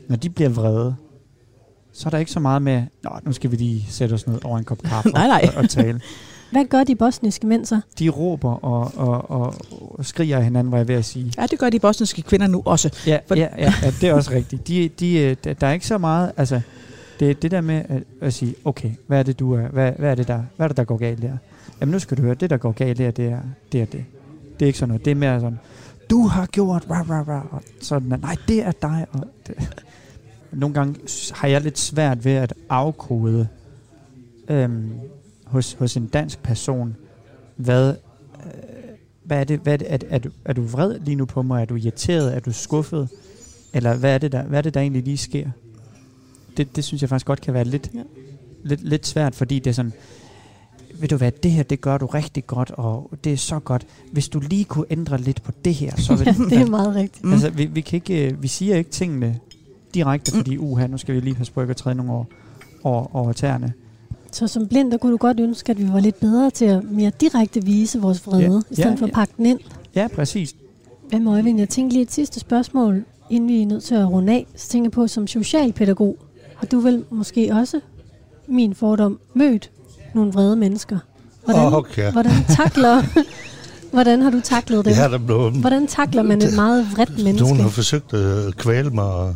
[0.07, 0.95] når de bliver vrede,
[1.93, 4.45] så er der ikke så meget med, Nå, nu skal vi lige sætte os ned
[4.45, 5.49] over en kop kaffe nej, nej.
[5.55, 6.01] Og, og tale.
[6.51, 7.81] Hvad gør de bosniske mænd så?
[7.99, 11.33] De råber og, og, og, og skriger af hinanden, var jeg ved at sige.
[11.37, 12.89] Ja, det gør de bosniske kvinder nu også.
[13.07, 14.67] Ja, For ja, ja, ja det er også rigtigt.
[14.67, 16.61] De, de, øh, der er ikke så meget, altså,
[17.19, 20.11] det, det der med at, at sige, okay, hvad er det, du er, hvad, hvad
[20.11, 21.37] er det, der, hvad er det, der går galt der?
[21.81, 23.31] Jamen nu skal du høre, det, der går galt der, det er
[23.71, 23.81] det.
[23.81, 24.05] Er det.
[24.59, 25.05] det er ikke sådan noget.
[25.05, 25.59] Det er mere sådan,
[26.09, 29.05] du har gjort, rah, rah, rah, og sådan, nej, det er dig.
[29.11, 29.83] Og det.
[30.53, 30.95] Nogle gange
[31.31, 33.47] har jeg lidt svært ved at afkode
[34.49, 34.91] øhm,
[35.45, 36.95] hos, hos en dansk person,
[37.55, 38.51] hvad, øh,
[39.23, 41.41] hvad er det, hvad er, det er, er, du, er du vred lige nu på
[41.41, 41.61] mig?
[41.61, 42.35] Er du irriteret?
[42.35, 43.09] Er du skuffet?
[43.73, 45.49] Eller hvad er det, der, hvad er det, der egentlig lige sker?
[46.57, 48.01] Det, det synes jeg faktisk godt kan være lidt, ja.
[48.63, 49.93] lidt, lidt svært, fordi det er sådan,
[50.99, 53.85] ved du hvad, det her, det gør du rigtig godt, og det er så godt.
[54.11, 56.95] Hvis du lige kunne ændre lidt på det her, så vil ja, det er meget
[56.95, 57.25] rigtigt.
[57.25, 57.33] Mm.
[57.33, 59.39] Altså, vi, vi, kan ikke, øh, vi siger ikke tingene
[59.93, 60.37] direkte, mm.
[60.37, 62.25] fordi uha, nu skal vi lige passe på ikke at træde nogle over,
[62.83, 63.73] over, over tæerne.
[64.31, 66.83] Så som blind, der kunne du godt ønske, at vi var lidt bedre til at
[66.83, 68.59] mere direkte vise vores vrede, ja.
[68.71, 69.59] i stedet ja, for at pakke den ind.
[69.95, 70.55] Ja, præcis.
[71.09, 74.33] Hvad Øjvind, jeg tænker lige et sidste spørgsmål, inden vi er nødt til at runde
[74.33, 74.47] af.
[74.55, 76.17] Så tænker jeg på, som socialpædagog,
[76.55, 77.79] har du vel måske også
[78.47, 79.71] min fordom mødt
[80.13, 80.97] nogle vrede mennesker.
[81.45, 82.11] Hvordan, okay.
[82.11, 83.03] hvordan takler...
[83.91, 84.97] Hvordan har du taklet det?
[84.97, 87.43] Ja, der blev, hvordan takler man et meget vredt menneske?
[87.43, 89.35] Nogen har forsøgt at kvæle mig og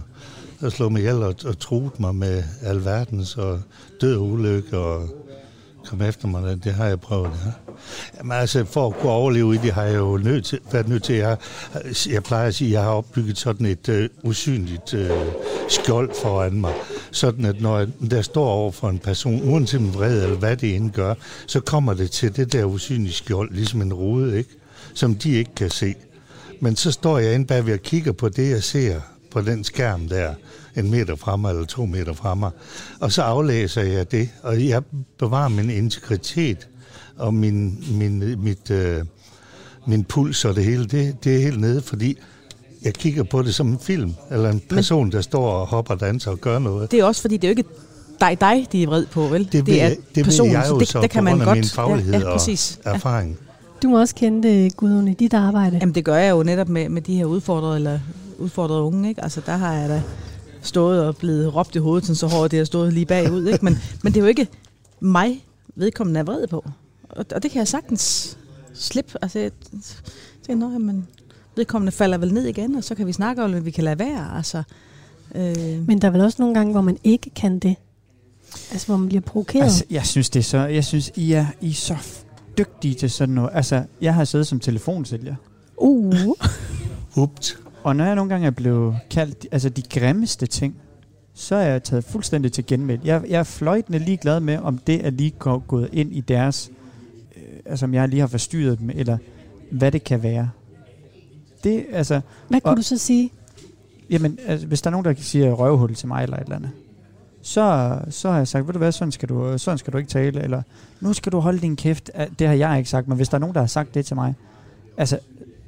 [0.62, 3.62] der slog mig ihjel og, og truede mig med alverdens og
[4.01, 5.10] død og ulykke og
[5.86, 6.64] kom efter mig.
[6.64, 7.51] Det har jeg prøvet, ja.
[8.18, 11.03] Jamen altså, for at kunne overleve i det, har jeg jo nødt til, været nødt
[11.03, 11.38] til, jeg,
[12.10, 15.10] jeg plejer at sige, at jeg har opbygget sådan et uh, usynligt uh,
[15.70, 16.74] skjold foran mig.
[17.12, 20.76] Sådan at når der står over for en person, uanset om vred eller hvad det
[20.76, 21.14] end gør,
[21.47, 24.49] så kommer det til det der usynlige skjold, ligesom en rude, ikke?
[24.93, 25.95] som de ikke kan se.
[26.60, 29.01] Men så står jeg inde bagved og kigger på det, jeg ser
[29.32, 30.34] på den skærm der,
[30.75, 32.51] en meter fra mig eller to meter fra mig.
[32.99, 34.82] Og så aflæser jeg det, og jeg
[35.19, 36.67] bevarer min integritet
[37.17, 39.05] og min, min, mit, øh,
[39.86, 40.86] min puls og det hele.
[40.86, 42.17] Det, det er helt nede, fordi
[42.84, 45.95] jeg kigger på det som en film, eller en person, Men, der står og hopper,
[45.95, 46.91] danser og gør noget.
[46.91, 47.69] Det er også fordi, det er jo ikke
[48.19, 49.49] dig, dig de er vred på, vel?
[49.51, 51.57] Det, det er det personen, jeg jo det, så det kan man godt.
[51.57, 52.80] min faglighed ja, ja, præcis.
[52.86, 53.38] og erfaring.
[53.84, 55.78] Du må også kende det, Gudrun, i dit arbejde.
[55.82, 57.99] Jamen det gør jeg jo netop med, med de her udfordrede, eller
[58.40, 59.10] udfordrede unge.
[59.10, 59.24] Ikke?
[59.24, 60.04] Altså der har jeg da
[60.62, 63.48] stået og blevet råbt i hovedet, sådan så hårdt det har stået lige bagud.
[63.48, 63.66] Ikke?
[63.66, 64.48] Men, men det er jo ikke
[65.00, 66.66] mig, vedkommende er vred på.
[67.10, 68.38] Og, og det kan jeg sagtens
[68.74, 69.12] slippe.
[69.22, 69.52] Altså, jeg
[70.48, 71.08] tænker, nå, men
[71.56, 74.00] vedkommende falder vel ned igen, og så kan vi snakke om, at vi kan lade
[74.00, 74.38] være.
[74.38, 74.64] Altså,
[75.36, 75.88] øh.
[75.88, 77.76] Men der er vel også nogle gange, hvor man ikke kan det?
[78.72, 79.64] Altså, hvor man bliver provokeret?
[79.64, 81.96] Altså, jeg synes, det er så, jeg synes, I er, I er så
[82.58, 83.50] dygtige til sådan noget.
[83.54, 85.36] Altså, jeg har siddet som telefonsælger.
[85.78, 86.16] Uh.
[87.24, 87.58] Ups.
[87.88, 90.76] Og når jeg nogle gange er blevet kaldt altså de grimmeste ting,
[91.34, 93.00] så er jeg taget fuldstændig til genmæld.
[93.04, 96.72] Jeg, jeg er fløjtende ligeglad med, om det er lige gå- gået ind i deres,
[97.36, 99.18] øh, altså om jeg lige har forstyrret dem, eller
[99.72, 100.50] hvad det kan være.
[101.64, 103.32] Det, altså, Hvad kunne Og- du så sige?
[104.10, 106.72] Jamen, altså, hvis der er nogen, der siger røvhul til mig eller et eller andet,
[107.42, 110.10] så, så har jeg sagt, ved du hvad, sådan skal du, sådan skal du ikke
[110.10, 110.62] tale, eller
[111.02, 112.12] nu skal du holde din kæft.
[112.40, 114.16] Det har jeg ikke sagt, men hvis der er nogen, der har sagt det til
[114.16, 114.34] mig,
[114.98, 115.20] altså,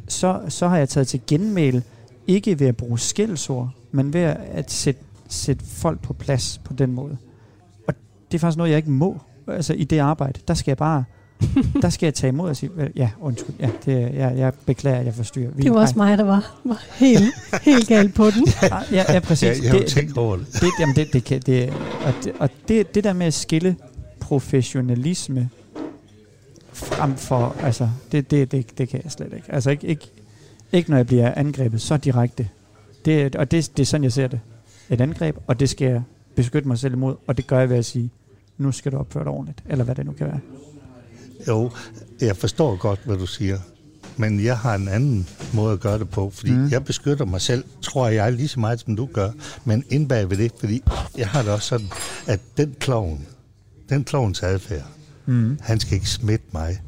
[0.07, 1.83] så, så har jeg taget til genmæl,
[2.29, 4.21] ikke ved at bruge skældsord, men ved
[4.51, 7.17] at sætte, sætte folk på plads på den måde.
[7.87, 7.93] Og
[8.31, 10.39] det er faktisk noget, jeg ikke må, altså i det arbejde.
[10.47, 11.03] Der skal jeg bare,
[11.81, 14.99] der skal jeg tage imod og sige, "Vel, ja, undskyld, ja, det, jeg, jeg beklager,
[14.99, 15.49] at jeg forstyrrer.
[15.55, 18.47] Vi- Det var også mig, der var, var helt, helt galt på den.
[18.69, 19.43] Nej, ja, ja, præcis.
[19.59, 20.47] Ja, jeg har Det- tænkt over det.
[20.53, 21.69] det, jamen det, det, kan, det,
[22.05, 23.75] og det, og det, det der med at skille
[24.19, 25.49] professionalisme
[26.73, 29.45] frem for, altså, det, det, det, det kan jeg slet ikke.
[29.53, 30.11] Altså ikke, ikke,
[30.71, 32.49] ikke når jeg bliver angrebet så direkte.
[33.05, 34.39] Det, og det, det er sådan, jeg ser det.
[34.89, 36.01] Et angreb, og det skal jeg
[36.35, 38.09] beskytte mig selv imod, og det gør jeg ved at sige,
[38.57, 40.39] nu skal du opføre dig ordentligt, eller hvad det nu kan være.
[41.47, 41.71] Jo,
[42.21, 43.57] jeg forstår godt, hvad du siger.
[44.17, 46.67] Men jeg har en anden måde at gøre det på, fordi Mm.
[46.69, 49.31] jeg beskytter mig selv, tror jeg, lige så meget, som du gør.
[49.65, 50.81] Men indbag ved det, fordi
[51.17, 51.87] jeg har det også sådan,
[52.27, 53.25] at den klovn,
[53.89, 54.85] den klovns adfærd,
[55.25, 55.57] Mm.
[55.61, 56.81] han skal ikke smitte mig.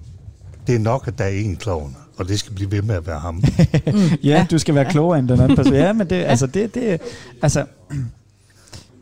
[0.68, 3.08] Det er nok, at der er en klovn, og det skal blive ved med at
[3.08, 3.44] være ham.
[3.88, 5.74] ja, ja, du skal være klogere end den anden person.
[5.74, 7.02] Ja, men det, altså, det, det,
[7.42, 7.66] altså,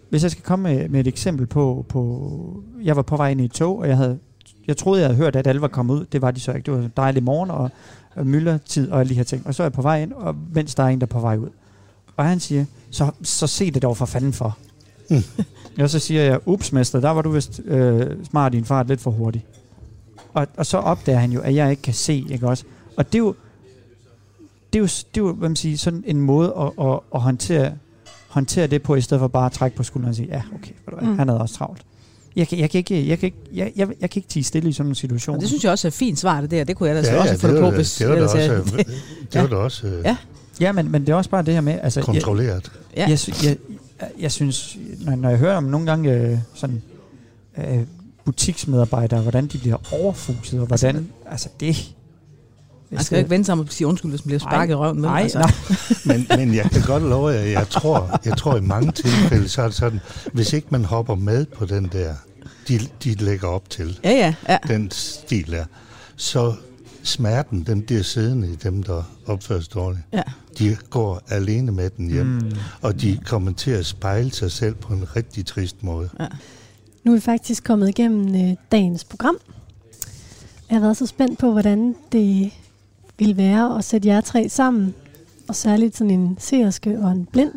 [0.09, 3.41] hvis jeg skal komme med, med et eksempel på, på, jeg var på vej ind
[3.41, 4.19] i et tog, og jeg havde,
[4.67, 6.05] jeg troede, jeg havde hørt, at alle var kommet ud.
[6.05, 6.65] Det var de så ikke.
[6.65, 7.71] Det var en dejlig morgen, og,
[8.15, 9.47] og myldretid, og alle de her ting.
[9.47, 11.19] Og så er jeg på vej ind, og mens der er en, der er på
[11.19, 11.49] vej ud.
[12.17, 14.57] Og han siger, så, så se det dog for fanden for.
[15.09, 15.23] Mm.
[15.83, 18.87] og så siger jeg, ups mester, der var du vist øh, smart i din fart
[18.87, 19.45] lidt for hurtig.
[20.33, 22.63] Og, og så opdager han jo, at jeg ikke kan se, ikke også?
[22.99, 23.35] Og det er jo,
[24.73, 27.21] det er jo, det er jo hvad man siger, sådan en måde at, at, at
[27.21, 27.71] håndtere,
[28.27, 30.71] håndtere det på, i stedet for bare at trække på skulderen og sige, ja, okay,
[30.87, 31.17] hvad, Mm.
[31.17, 31.81] han havde også travlt.
[32.35, 34.69] Jeg kan, jeg, kan ikke, jeg, kan ikke, jeg, jeg, jeg kan ikke tige stille
[34.69, 35.35] i sådan en situation.
[35.35, 36.63] Og det synes jeg også er et fint svar, det der.
[36.63, 38.13] Det kunne jeg da så ja, også ja, få det det på, hvis det var
[38.13, 38.85] da ellers jeg- også,
[39.33, 40.17] det var da også øh, Ja.
[40.59, 42.71] Ja, men, men det er også bare det her med, altså, jeg, kontrolleret.
[42.97, 43.09] Ja.
[43.09, 43.57] jeg, sy- jeg,
[44.01, 46.81] jeg, jeg synes, når, når jeg hører om nogle gange øh, sådan
[47.57, 47.79] øh,
[48.25, 51.95] butiksmedarbejdere, hvordan de bliver overfuset, og hvordan, altså det...
[52.91, 54.75] Man skal jo ikke vente sig om at sige undskyld, hvis man bliver sparket i
[54.75, 55.09] røven med.
[55.09, 55.39] Nej, altså.
[55.39, 55.51] nej.
[56.17, 59.61] Men, men jeg kan godt love jer, jeg tror, jeg tror i mange tilfælde, så
[59.61, 59.99] er det sådan,
[60.33, 62.13] hvis ikke man hopper med på den der,
[62.67, 64.57] de, de lægger op til, Ja, ja, ja.
[64.67, 65.65] den stil der,
[66.15, 66.53] så
[67.03, 70.01] smerten, den bliver siddende i dem, der opfører sig dårligt.
[70.13, 70.21] ja.
[70.59, 72.51] De går alene med den hjem, mm.
[72.81, 76.09] Og de kommer til at spejle sig selv på en rigtig trist måde.
[77.03, 79.37] Nu er vi faktisk kommet igennem øh, dagens program.
[80.69, 82.51] Jeg har været så spændt på, hvordan det
[83.19, 84.93] ville være at sætte jer tre sammen.
[85.47, 87.51] Og særligt sådan en seerske og en blind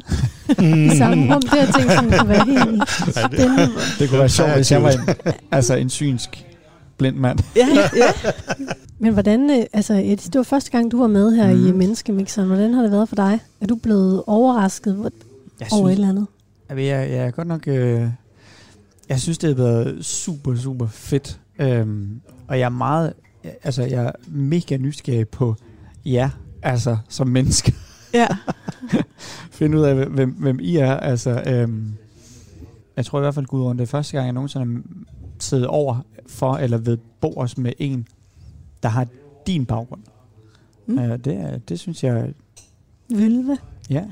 [0.63, 1.41] i samme rum.
[1.43, 3.69] Det har jeg tænkt, sådan kunne være helt spændende.
[3.99, 4.99] Det kunne være sjovt, hvis jeg var en,
[5.51, 6.47] altså en synsk
[6.99, 7.39] blind mand.
[7.57, 8.13] Ja, ja.
[8.99, 11.67] Men hvordan, øh, altså Edis, det var første gang, du var med her mm.
[11.69, 11.73] i.
[11.73, 12.49] Menneskemixeren.
[12.49, 13.41] Hvordan har det været for dig?
[13.61, 15.11] Er du blevet overrasket hvor-
[15.61, 16.27] Jeg over et synes, eller andet?
[16.71, 17.69] jeg, jeg, jeg er godt nok...
[17.69, 18.03] Øh,
[19.09, 21.39] jeg synes, det har været super, super fedt.
[21.59, 23.13] Øhm, og jeg er meget...
[23.45, 25.57] Altså, jeg er mega nysgerrig på
[26.05, 26.31] jer,
[26.63, 27.73] altså, som mennesker.
[28.15, 28.29] ja.
[29.51, 30.97] finde ud af, hvem, hvem I er.
[30.97, 31.95] Altså, øhm,
[32.97, 34.83] jeg tror i hvert fald, Gudrun, det er første gang, jeg nogensinde har
[35.39, 38.07] siddet over for, eller ved bords med en,
[38.83, 39.07] der har
[39.47, 40.03] din baggrund.
[40.87, 40.99] Mm.
[40.99, 42.35] Øh, det, det synes jeg,
[43.11, 43.59] Vølve?
[43.91, 44.05] ja,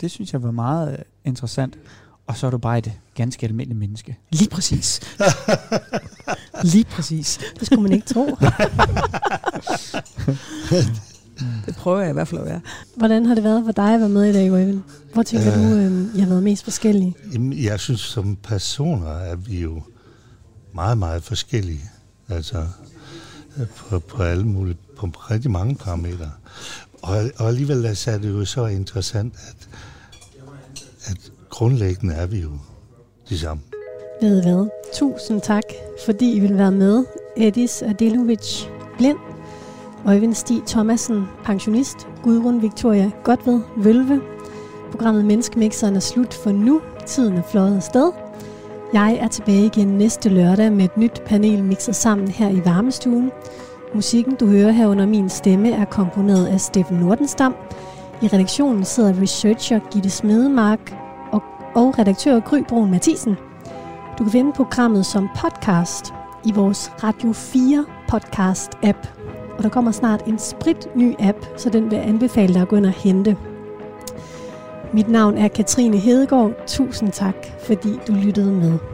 [0.00, 1.78] det synes jeg var meget øh, interessant.
[2.26, 4.18] Og så er du bare et ganske almindeligt menneske.
[4.30, 5.00] Lige præcis.
[6.62, 7.40] Lige præcis.
[7.58, 8.36] Det skulle man ikke tro.
[11.66, 12.60] Det prøver jeg i hvert fald at være.
[12.96, 14.82] Hvordan har det været for dig at være med i dag, Øjvind?
[15.14, 15.58] Hvor tænker Øh.
[15.58, 17.14] du, øh, I har været mest forskellige?
[17.32, 19.82] Jamen, jeg synes, som personer er vi jo
[20.74, 21.80] meget, meget forskellige.
[22.28, 22.66] Altså,
[23.58, 26.30] øh, på, på alle mulige, på rigtig mange parametre.
[27.02, 29.68] Og, og alligevel altså, er det jo så interessant, at,
[31.04, 31.18] at
[31.50, 32.50] grundlæggende er vi jo
[33.28, 33.62] de samme.
[34.22, 34.66] Ved I hvad?
[34.94, 35.62] Tusind tak,
[36.04, 37.04] fordi I vil være med.
[37.36, 38.64] Edis Adelovic,
[38.98, 39.18] blind.
[40.06, 42.08] Øjvind Stig Thomasen, pensionist.
[42.22, 44.20] Gudrun Victoria Godved, Vølve.
[44.90, 46.80] Programmet Menneskemixeren er slut for nu.
[47.06, 48.10] Tiden er fløjet afsted.
[48.92, 53.30] Jeg er tilbage igen næste lørdag med et nyt panel mixet sammen her i varmestuen.
[53.94, 57.54] Musikken, du hører her under min stemme, er komponeret af Steffen Nordenstam.
[58.22, 60.94] I redaktionen sidder researcher Gitte Smedemark
[61.32, 61.42] og,
[61.74, 63.36] og redaktør Gry Brun Mathisen.
[64.18, 69.08] Du kan finde programmet som podcast i vores Radio 4 podcast-app.
[69.56, 72.68] Og der kommer snart en sprit ny app, så den vil jeg anbefale dig at
[72.68, 73.36] gå ind og hente.
[74.92, 76.52] Mit navn er Katrine Hedegaard.
[76.66, 77.36] Tusind tak,
[77.66, 78.91] fordi du lyttede med.